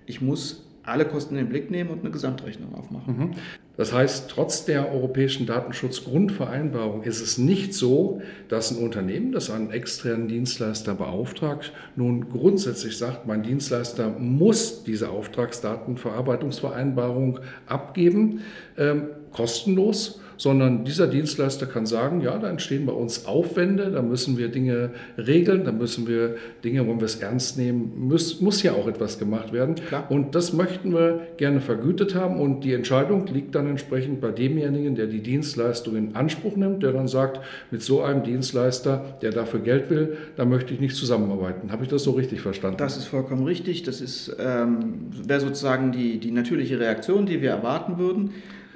Ich 0.09 0.21
muss 0.21 0.69
alle 0.89 1.05
Kosten 1.05 1.37
in 1.37 1.45
den 1.45 1.51
Blick 1.51 1.71
nehmen 1.71 1.91
und 1.91 2.01
eine 2.01 2.11
Gesamtrechnung 2.11 2.75
aufmachen. 2.75 3.17
Mhm. 3.17 3.31
Das 3.77 3.93
heißt, 3.93 4.29
trotz 4.31 4.65
der 4.65 4.91
europäischen 4.93 5.47
Datenschutzgrundvereinbarung 5.47 7.05
ist 7.05 7.21
es 7.21 7.39
nicht 7.39 7.75
so, 7.75 8.21
dass 8.49 8.73
ein 8.73 8.79
Unternehmen, 8.79 9.31
das 9.33 9.51
einen 9.51 9.71
externen 9.71 10.27
Dienstleister 10.29 10.95
beauftragt, 10.95 11.73
nun 11.95 12.29
grundsätzlich 12.31 12.99
sagt, 12.99 13.25
mein 13.27 13.45
Dienstleister 13.45 14.09
muss 14.09 14.83
diese 14.83 15.11
Auftragsdatenverarbeitungsvereinbarung 15.11 17.39
abgeben, 17.67 18.41
ähm, 18.77 19.11
kostenlos 19.33 20.21
sondern 20.39 20.85
dieser 20.85 21.07
Dienstleister 21.07 21.67
kann 21.67 21.85
sagen, 21.85 22.23
ja, 22.23 22.39
da 22.39 22.49
entstehen 22.49 22.87
bei 22.87 22.93
uns 22.93 23.27
Aufwände, 23.27 23.91
da 23.91 24.01
müssen 24.01 24.39
wir 24.39 24.49
Dinge 24.49 24.91
regeln, 25.19 25.65
da 25.65 25.73
müssen 25.73 26.09
wir 26.09 26.37
Dinge, 26.65 26.87
wo 26.87 26.97
wir 26.97 27.03
es 27.03 27.17
ernst 27.17 27.59
nehmen, 27.59 27.93
muss, 27.97 28.41
muss 28.41 28.63
ja 28.63 28.73
auch 28.73 28.87
etwas 28.87 29.19
gemacht 29.19 29.53
werden. 29.53 29.75
Klar. 29.75 30.07
Und 30.09 30.35
das 30.35 30.53
möchten 30.53 30.95
wir 30.95 31.27
gerne 31.37 31.61
vergütet 31.61 32.15
haben 32.15 32.41
und 32.41 32.65
die 32.65 32.73
Entscheidung 32.73 33.27
liegt 33.27 33.55
dann 33.55 33.69
entsprechend 33.69 34.21
bei 34.21 34.31
demjenigen, 34.31 34.95
der 34.95 35.07
die 35.07 35.21
Dienstleistung 35.21 35.97
in 35.97 36.15
Anspruch 36.17 36.57
nimmt, 36.57 36.83
der 36.83 36.93
dann 36.93 37.09
sagt, 37.09 37.41
mit 37.71 37.83
so 37.83 38.03
einem 38.03 38.23
Dienstleister, 38.23 39.19
der 39.21 39.33
dafür 39.33 39.61
Geld 39.61 39.91
will, 39.91 40.17
da 40.37 40.45
möchte 40.45 40.73
ich 40.73 40.81
nicht 40.81 40.95
zusammenarbeiten. 40.95 41.73
Habe 41.73 41.83
ich 41.83 41.91
das 41.91 42.05
so 42.05 42.13
richtig 42.13 42.41
verstanden? 42.41 42.79
Das 42.79 42.97
ist 42.97 43.07
vollkommen 43.07 43.45
richtig. 43.45 43.83
Das 43.83 44.01
ist, 44.01 44.37
ähm, 44.39 45.11
wäre 45.27 45.41
sozusagen 45.41 45.91
die, 45.91 46.19
die 46.21 46.31
natürliche 46.31 46.79
Reaktion, 46.79 47.27
die 47.27 47.43
wir 47.43 47.51
erwarten 47.51 47.99
würden. 47.99 48.31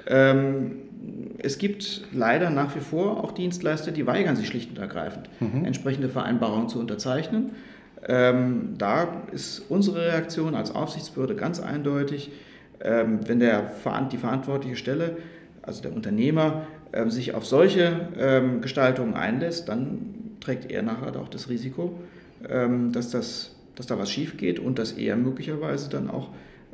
Ähm, 0.05 0.82
es 1.39 1.57
gibt 1.57 2.03
leider 2.13 2.49
nach 2.49 2.75
wie 2.75 2.79
vor 2.79 3.23
auch 3.23 3.31
Dienstleister, 3.31 3.91
die 3.91 4.07
weigern 4.07 4.35
sich 4.35 4.47
schlicht 4.47 4.69
und 4.69 4.77
ergreifend, 4.77 5.29
mhm. 5.39 5.65
entsprechende 5.65 6.09
Vereinbarungen 6.09 6.69
zu 6.69 6.79
unterzeichnen. 6.79 7.51
Ähm, 8.05 8.75
da 8.77 9.23
ist 9.31 9.59
unsere 9.69 10.07
Reaktion 10.07 10.55
als 10.55 10.73
Aufsichtsbehörde 10.73 11.35
ganz 11.35 11.59
eindeutig, 11.59 12.31
ähm, 12.81 13.19
wenn 13.27 13.39
der, 13.39 13.71
die 14.11 14.17
verantwortliche 14.17 14.75
Stelle, 14.75 15.17
also 15.61 15.81
der 15.81 15.93
Unternehmer, 15.93 16.63
ähm, 16.91 17.09
sich 17.09 17.33
auf 17.33 17.45
solche 17.45 18.09
ähm, 18.17 18.61
Gestaltungen 18.61 19.13
einlässt, 19.13 19.69
dann 19.69 20.15
trägt 20.41 20.69
er 20.69 20.81
nachher 20.81 21.15
auch 21.19 21.29
das 21.29 21.49
Risiko, 21.49 21.99
ähm, 22.49 22.91
dass, 22.91 23.09
das, 23.09 23.55
dass 23.75 23.85
da 23.85 23.97
was 23.97 24.11
schief 24.11 24.37
geht 24.37 24.59
und 24.59 24.79
dass 24.79 24.93
er 24.93 25.15
möglicherweise 25.15 25.89
dann 25.89 26.09
auch 26.09 26.29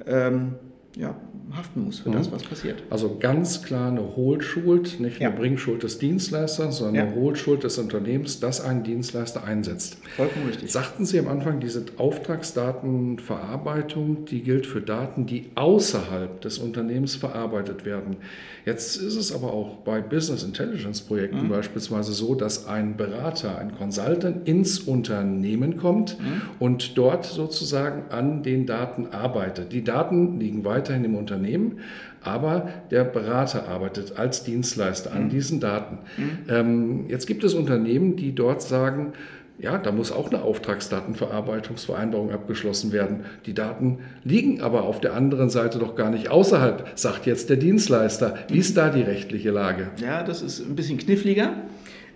ähm, 0.08 0.56
ja, 0.96 1.16
haften 1.52 1.86
muss 1.86 2.00
für 2.00 2.10
mhm. 2.10 2.14
das, 2.14 2.32
was 2.32 2.42
passiert. 2.44 2.82
Also 2.90 3.18
ganz 3.20 3.62
klar 3.64 3.90
eine 3.90 4.16
Hohlschuld, 4.16 5.00
nicht 5.00 5.20
ja. 5.20 5.30
eine 5.30 5.38
Bringschuld 5.38 5.84
des 5.84 6.00
Dienstleisters, 6.00 6.78
sondern 6.78 6.96
ja. 6.96 7.04
eine 7.04 7.14
Hohlschuld 7.16 7.64
des 7.64 7.78
Unternehmens, 7.78 8.40
das 8.40 8.62
einen 8.62 8.84
Dienstleister 8.84 9.44
einsetzt. 9.44 9.98
Vollkommen 10.16 10.48
richtig. 10.48 10.72
Sagten 10.72 11.06
Sie 11.06 11.20
am 11.20 11.28
Anfang, 11.28 11.60
diese 11.60 11.86
Auftragsdatenverarbeitung, 11.98 14.24
die 14.26 14.42
gilt 14.42 14.66
für 14.66 14.80
Daten, 14.82 15.26
die 15.26 15.50
außerhalb 15.56 16.40
des 16.42 16.60
Unternehmens 16.60 17.16
verarbeitet 17.16 17.84
werden. 17.86 18.18
Jetzt 18.66 18.98
ist 18.98 19.16
es 19.16 19.34
aber 19.34 19.54
auch 19.54 19.78
bei 19.78 20.02
Business 20.02 20.44
Intelligence 20.44 21.00
Projekten 21.02 21.44
mhm. 21.44 21.50
beispielsweise 21.50 22.12
so, 22.14 22.36
dass 22.36 22.68
ein 22.68 22.98
Berater, 22.98 23.58
ein 23.58 23.76
Consultant 23.76 24.48
ins 24.48 24.80
Unternehmen 24.80 25.78
kommt 25.78 26.20
mhm. 26.20 26.42
und 26.60 26.96
dort 26.98 27.26
sozusagen 27.26 28.12
an 28.12 28.44
den 28.44 28.68
Daten 28.68 29.08
arbeitet. 29.08 29.72
Die 29.72 29.84
Daten 29.84 30.40
liegen 30.40 30.64
weiterhin 30.80 31.04
im 31.04 31.16
Unternehmen, 31.16 31.80
aber 32.22 32.70
der 32.90 33.04
Berater 33.04 33.68
arbeitet 33.68 34.18
als 34.18 34.44
Dienstleister 34.44 35.12
an 35.12 35.26
mhm. 35.26 35.30
diesen 35.30 35.60
Daten. 35.60 36.00
Mhm. 36.18 36.30
Ähm, 36.50 37.06
jetzt 37.08 37.28
gibt 37.28 37.44
es 37.44 37.54
Unternehmen, 37.54 38.16
die 38.16 38.34
dort 38.34 38.62
sagen, 38.62 39.14
ja, 39.60 39.78
da 39.78 39.92
muss 39.92 40.14
auch 40.14 40.32
eine 40.32 40.42
Auftragsdatenverarbeitungsvereinbarung 40.42 42.32
abgeschlossen 42.32 42.94
werden. 42.94 43.26
Die 43.46 43.54
Daten 43.54 44.00
liegen 44.24 44.62
aber 44.62 44.84
auf 44.84 45.02
der 45.02 45.14
anderen 45.14 45.50
Seite 45.50 45.80
doch 45.80 45.96
gar 45.96 46.10
nicht 46.12 46.30
außerhalb, 46.30 46.92
sagt 46.96 47.26
jetzt 47.26 47.50
der 47.50 47.58
Dienstleister. 47.58 48.36
Wie 48.48 48.60
ist 48.60 48.78
da 48.78 48.90
die 48.90 49.02
rechtliche 49.02 49.52
Lage? 49.52 49.90
Ja, 50.02 50.24
das 50.24 50.42
ist 50.42 50.62
ein 50.62 50.76
bisschen 50.76 50.98
kniffliger. 50.98 51.56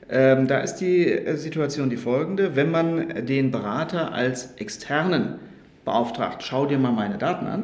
Ähm, 0.10 0.47
da 0.47 0.60
ist 0.60 0.76
die 0.76 1.06
äh, 1.06 1.36
Situation 1.36 1.89
die 1.89 1.97
folgende. 1.97 2.56
Wenn 2.56 2.71
man 2.71 3.26
den 3.26 3.52
Berater 3.52 4.13
als 4.13 4.54
externen 4.56 5.36
beauftragt, 5.84 6.43
schau 6.43 6.65
dir 6.65 6.78
mal 6.78 6.93
meine 6.93 7.17
Daten 7.17 7.47
an, 7.47 7.63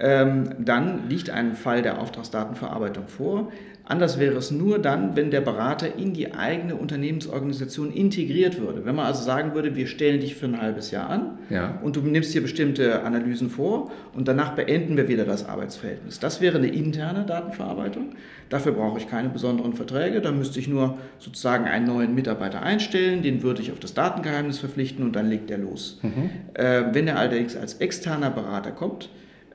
ähm, 0.00 0.50
dann 0.58 1.08
liegt 1.08 1.30
ein 1.30 1.54
Fall 1.54 1.82
der 1.82 2.00
Auftragsdatenverarbeitung 2.00 3.08
vor. 3.08 3.50
Anders 3.88 4.18
wäre 4.18 4.36
es 4.36 4.50
nur 4.50 4.78
dann, 4.78 5.16
wenn 5.16 5.30
der 5.30 5.40
Berater 5.40 5.96
in 5.96 6.12
die 6.12 6.34
eigene 6.34 6.76
Unternehmensorganisation 6.76 7.90
integriert 7.90 8.60
würde. 8.60 8.84
Wenn 8.84 8.94
man 8.94 9.06
also 9.06 9.22
sagen 9.22 9.54
würde, 9.54 9.76
wir 9.76 9.86
stellen 9.86 10.20
dich 10.20 10.34
für 10.34 10.44
ein 10.44 10.60
halbes 10.60 10.90
Jahr 10.90 11.08
an 11.08 11.38
ja. 11.48 11.78
und 11.82 11.96
du 11.96 12.02
nimmst 12.02 12.32
hier 12.32 12.42
bestimmte 12.42 13.02
Analysen 13.02 13.48
vor 13.48 13.90
und 14.14 14.28
danach 14.28 14.52
beenden 14.52 14.98
wir 14.98 15.08
wieder 15.08 15.24
das 15.24 15.48
Arbeitsverhältnis. 15.48 16.20
Das 16.20 16.42
wäre 16.42 16.58
eine 16.58 16.68
interne 16.68 17.24
Datenverarbeitung. 17.24 18.10
Dafür 18.50 18.72
brauche 18.72 18.98
ich 18.98 19.08
keine 19.08 19.30
besonderen 19.30 19.72
Verträge. 19.72 20.20
Da 20.20 20.32
müsste 20.32 20.60
ich 20.60 20.68
nur 20.68 20.98
sozusagen 21.18 21.64
einen 21.64 21.86
neuen 21.86 22.14
Mitarbeiter 22.14 22.60
einstellen, 22.60 23.22
den 23.22 23.42
würde 23.42 23.62
ich 23.62 23.72
auf 23.72 23.80
das 23.80 23.94
Datengeheimnis 23.94 24.58
verpflichten 24.58 25.02
und 25.02 25.16
dann 25.16 25.30
legt 25.30 25.50
er 25.50 25.58
los. 25.58 25.98
Mhm. 26.02 26.30
Äh, 26.52 26.92
wenn 26.92 27.08
er 27.08 27.18
allerdings 27.18 27.56
als 27.56 27.74
externer 27.74 28.28
Berater 28.30 28.70
kommt, 28.72 29.08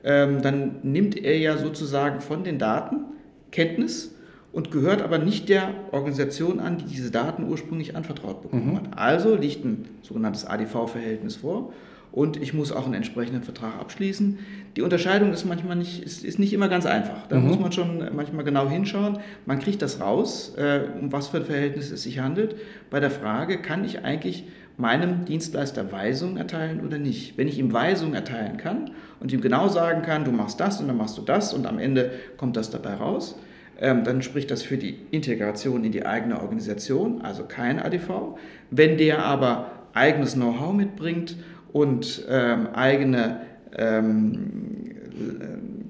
ähm, 0.04 0.42
dann 0.42 0.76
nimmt 0.82 1.16
er 1.16 1.38
ja 1.38 1.56
sozusagen 1.56 2.20
von 2.20 2.44
den 2.44 2.58
Daten 2.58 3.06
Kenntnis 3.50 4.14
und 4.52 4.70
gehört 4.70 5.02
aber 5.02 5.18
nicht 5.18 5.48
der 5.48 5.74
Organisation 5.90 6.60
an, 6.60 6.78
die 6.78 6.84
diese 6.84 7.10
Daten 7.10 7.48
ursprünglich 7.48 7.96
anvertraut 7.96 8.42
bekommen 8.42 8.72
mhm. 8.72 8.76
hat. 8.76 8.98
Also 8.98 9.34
liegt 9.34 9.64
ein 9.64 9.88
sogenanntes 10.02 10.44
ADV-Verhältnis 10.44 11.36
vor 11.36 11.72
und 12.12 12.40
ich 12.40 12.54
muss 12.54 12.70
auch 12.70 12.84
einen 12.84 12.94
entsprechenden 12.94 13.42
Vertrag 13.42 13.80
abschließen. 13.80 14.38
Die 14.76 14.82
Unterscheidung 14.82 15.32
ist 15.32 15.44
manchmal 15.44 15.74
nicht, 15.74 16.04
ist, 16.04 16.24
ist 16.24 16.38
nicht 16.38 16.52
immer 16.52 16.68
ganz 16.68 16.86
einfach. 16.86 17.26
Da 17.28 17.40
mhm. 17.40 17.48
muss 17.48 17.58
man 17.58 17.72
schon 17.72 18.08
manchmal 18.14 18.44
genau 18.44 18.68
hinschauen. 18.68 19.18
Man 19.46 19.58
kriegt 19.58 19.82
das 19.82 20.00
raus, 20.00 20.54
äh, 20.56 20.82
um 21.00 21.10
was 21.10 21.28
für 21.28 21.38
ein 21.38 21.44
Verhältnis 21.44 21.90
es 21.90 22.04
sich 22.04 22.20
handelt. 22.20 22.54
Bei 22.90 23.00
der 23.00 23.10
Frage, 23.10 23.58
kann 23.58 23.84
ich 23.84 24.04
eigentlich 24.04 24.44
meinem 24.76 25.24
Dienstleister 25.24 25.92
Weisungen 25.92 26.36
erteilen 26.36 26.84
oder 26.84 26.98
nicht. 26.98 27.38
Wenn 27.38 27.48
ich 27.48 27.58
ihm 27.58 27.72
Weisungen 27.72 28.14
erteilen 28.14 28.56
kann 28.56 28.90
und 29.20 29.32
ihm 29.32 29.40
genau 29.40 29.68
sagen 29.68 30.02
kann, 30.02 30.24
du 30.24 30.32
machst 30.32 30.60
das 30.60 30.80
und 30.80 30.88
dann 30.88 30.96
machst 30.96 31.16
du 31.16 31.22
das 31.22 31.54
und 31.54 31.66
am 31.66 31.78
Ende 31.78 32.10
kommt 32.36 32.56
das 32.56 32.70
dabei 32.70 32.94
raus, 32.94 33.38
ähm, 33.80 34.04
dann 34.04 34.22
spricht 34.22 34.50
das 34.50 34.62
für 34.62 34.76
die 34.76 34.96
Integration 35.10 35.84
in 35.84 35.92
die 35.92 36.06
eigene 36.06 36.40
Organisation, 36.40 37.22
also 37.22 37.44
kein 37.44 37.80
ADV. 37.80 38.36
Wenn 38.70 38.98
der 38.98 39.24
aber 39.24 39.70
eigenes 39.94 40.34
Know-how 40.34 40.72
mitbringt 40.72 41.36
und 41.72 42.24
ähm, 42.28 42.68
eigene 42.72 43.40
ähm, 43.76 44.94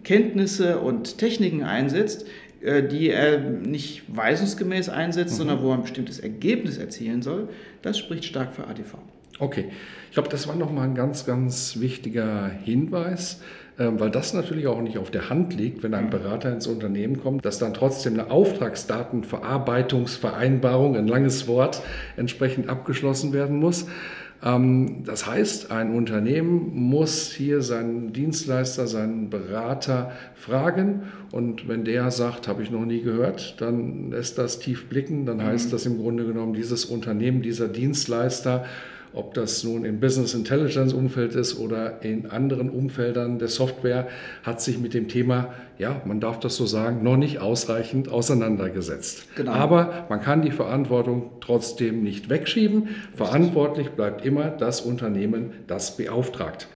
Kenntnisse 0.02 0.78
und 0.78 1.18
Techniken 1.18 1.62
einsetzt, 1.62 2.26
die 2.64 3.10
er 3.10 3.38
nicht 3.38 4.04
weisungsgemäß 4.08 4.88
einsetzt, 4.88 5.34
mhm. 5.34 5.38
sondern 5.38 5.62
wo 5.62 5.70
er 5.70 5.74
ein 5.74 5.82
bestimmtes 5.82 6.18
Ergebnis 6.18 6.78
erzielen 6.78 7.22
soll, 7.22 7.48
das 7.82 7.98
spricht 7.98 8.24
stark 8.24 8.54
für 8.54 8.66
ADV. 8.66 8.94
Okay, 9.38 9.66
ich 10.08 10.12
glaube, 10.12 10.28
das 10.28 10.46
war 10.46 10.54
nochmal 10.54 10.86
ein 10.88 10.94
ganz, 10.94 11.26
ganz 11.26 11.80
wichtiger 11.80 12.48
Hinweis, 12.48 13.40
ähm, 13.78 13.98
weil 13.98 14.10
das 14.10 14.32
natürlich 14.32 14.68
auch 14.68 14.80
nicht 14.80 14.96
auf 14.96 15.10
der 15.10 15.28
Hand 15.28 15.54
liegt, 15.54 15.82
wenn 15.82 15.92
ein 15.92 16.06
mhm. 16.06 16.10
Berater 16.10 16.52
ins 16.52 16.68
Unternehmen 16.68 17.20
kommt, 17.20 17.44
dass 17.44 17.58
dann 17.58 17.74
trotzdem 17.74 18.14
eine 18.14 18.30
Auftragsdatenverarbeitungsvereinbarung, 18.30 20.96
ein 20.96 21.08
langes 21.08 21.48
Wort, 21.48 21.82
entsprechend 22.16 22.68
abgeschlossen 22.68 23.32
werden 23.32 23.58
muss. 23.58 23.88
Ähm, 24.44 25.04
das 25.04 25.26
heißt, 25.26 25.70
ein 25.70 25.94
Unternehmen 25.94 26.70
muss 26.74 27.32
hier 27.32 27.62
seinen 27.62 28.12
Dienstleister, 28.12 28.86
seinen 28.86 29.30
Berater 29.30 30.12
fragen 30.34 31.04
und 31.32 31.66
wenn 31.66 31.84
der 31.84 32.10
sagt, 32.10 32.46
habe 32.46 32.62
ich 32.62 32.70
noch 32.70 32.84
nie 32.84 33.00
gehört, 33.00 33.60
dann 33.60 34.10
lässt 34.10 34.38
das 34.38 34.58
tief 34.58 34.88
blicken. 34.88 35.24
Dann 35.26 35.42
heißt 35.42 35.68
mhm. 35.68 35.70
das 35.72 35.86
im 35.86 35.98
Grunde 35.98 36.26
genommen, 36.26 36.52
dieses 36.52 36.84
Unternehmen, 36.84 37.42
dieser 37.42 37.68
Dienstleister 37.68 38.66
ob 39.14 39.34
das 39.34 39.64
nun 39.64 39.84
im 39.84 40.00
Business 40.00 40.34
Intelligence 40.34 40.92
Umfeld 40.92 41.34
ist 41.34 41.58
oder 41.58 42.02
in 42.02 42.26
anderen 42.26 42.70
Umfeldern 42.70 43.38
der 43.38 43.48
Software, 43.48 44.08
hat 44.42 44.60
sich 44.60 44.78
mit 44.78 44.94
dem 44.94 45.08
Thema, 45.08 45.54
ja, 45.78 46.02
man 46.04 46.20
darf 46.20 46.40
das 46.40 46.56
so 46.56 46.66
sagen, 46.66 47.02
noch 47.02 47.16
nicht 47.16 47.38
ausreichend 47.38 48.08
auseinandergesetzt. 48.08 49.34
Genau. 49.36 49.52
Aber 49.52 50.06
man 50.08 50.20
kann 50.20 50.42
die 50.42 50.50
Verantwortung 50.50 51.32
trotzdem 51.40 52.02
nicht 52.02 52.28
wegschieben. 52.28 52.88
Verantwortlich 53.14 53.90
bleibt 53.90 54.24
immer 54.24 54.50
das 54.50 54.80
Unternehmen, 54.80 55.52
das 55.66 55.96
beauftragt. 55.96 56.68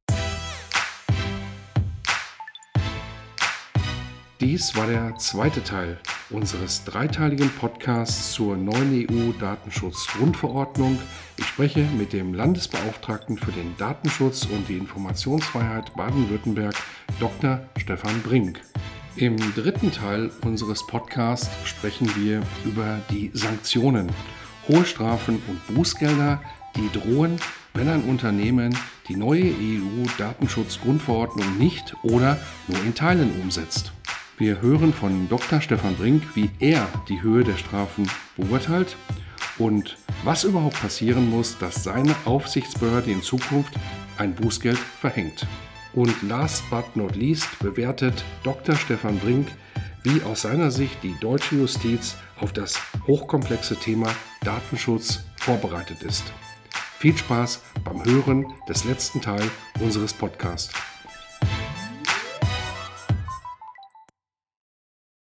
Dies 4.41 4.77
war 4.77 4.87
der 4.87 5.17
zweite 5.19 5.65
Teil 5.65 5.99
unseres 6.31 6.85
dreiteiligen 6.85 7.51
Podcasts 7.51 8.33
zur 8.33 8.57
neuen 8.57 9.07
EU-Datenschutzgrundverordnung. 9.11 10.99
Ich 11.37 11.47
spreche 11.47 11.85
mit 11.97 12.13
dem 12.13 12.35
Landesbeauftragten 12.35 13.39
für 13.39 13.53
den 13.53 13.77
Datenschutz 13.79 14.45
und 14.45 14.69
die 14.69 14.77
Informationsfreiheit 14.77 15.95
Baden-Württemberg, 15.95 16.75
Dr. 17.19 17.61
Stefan 17.77 18.21
Brink. 18.23 18.61
Im 19.17 19.37
dritten 19.55 19.91
Teil 19.91 20.31
unseres 20.45 20.87
Podcasts 20.87 21.49
sprechen 21.65 22.15
wir 22.17 22.43
über 22.65 23.01
die 23.11 23.31
Sanktionen, 23.33 24.13
hohe 24.69 24.85
Strafen 24.85 25.43
und 25.49 25.75
Bußgelder, 25.75 26.43
die 26.77 26.91
drohen, 26.93 27.41
wenn 27.75 27.89
ein 27.89 28.05
Unternehmen 28.05 28.79
die 29.09 29.17
neue 29.17 29.45
EU-Datenschutzgrundverordnung 29.45 31.59
nicht 31.59 31.97
oder 32.03 32.39
nur 32.69 32.81
in 32.85 32.95
Teilen 32.95 33.41
umsetzt. 33.41 33.93
Wir 34.39 34.63
hören 34.63 34.93
von 34.93 35.29
Dr. 35.29 35.61
Stefan 35.61 35.97
Brink, 35.97 36.23
wie 36.37 36.49
er 36.61 36.87
die 37.09 37.21
Höhe 37.23 37.43
der 37.43 37.57
Strafen 37.57 38.09
beurteilt 38.37 38.97
und 39.59 39.97
was 40.23 40.45
überhaupt 40.45 40.81
passieren 40.81 41.29
muss, 41.29 41.59
dass 41.59 41.83
seine 41.83 42.15
Aufsichtsbehörde 42.25 43.11
in 43.11 43.21
Zukunft 43.21 43.75
ein 44.17 44.37
Bußgeld 44.37 44.79
verhängt. 44.79 45.45
Und 45.93 46.23
last 46.23 46.63
but 46.71 46.95
not 46.95 47.17
least 47.17 47.59
bewertet 47.59 48.23
Dr. 48.45 48.77
Stefan 48.77 49.19
Brink, 49.19 49.49
wie 50.05 50.23
aus 50.23 50.43
seiner 50.43 50.71
Sicht 50.71 51.03
die 51.03 51.17
deutsche 51.21 51.57
Justiz 51.57 52.17
auf 52.39 52.53
das 52.53 52.81
hochkomplexe 53.09 53.75
Thema 53.75 54.09
Datenschutz 54.45 55.25
vorbereitet 55.35 56.05
ist. 56.05 56.33
Viel 57.01 57.17
Spaß 57.17 57.61
beim 57.83 58.05
Hören 58.05 58.47
des 58.69 58.85
letzten 58.85 59.21
Teil 59.21 59.51
unseres 59.81 60.13
Podcasts. 60.13 60.73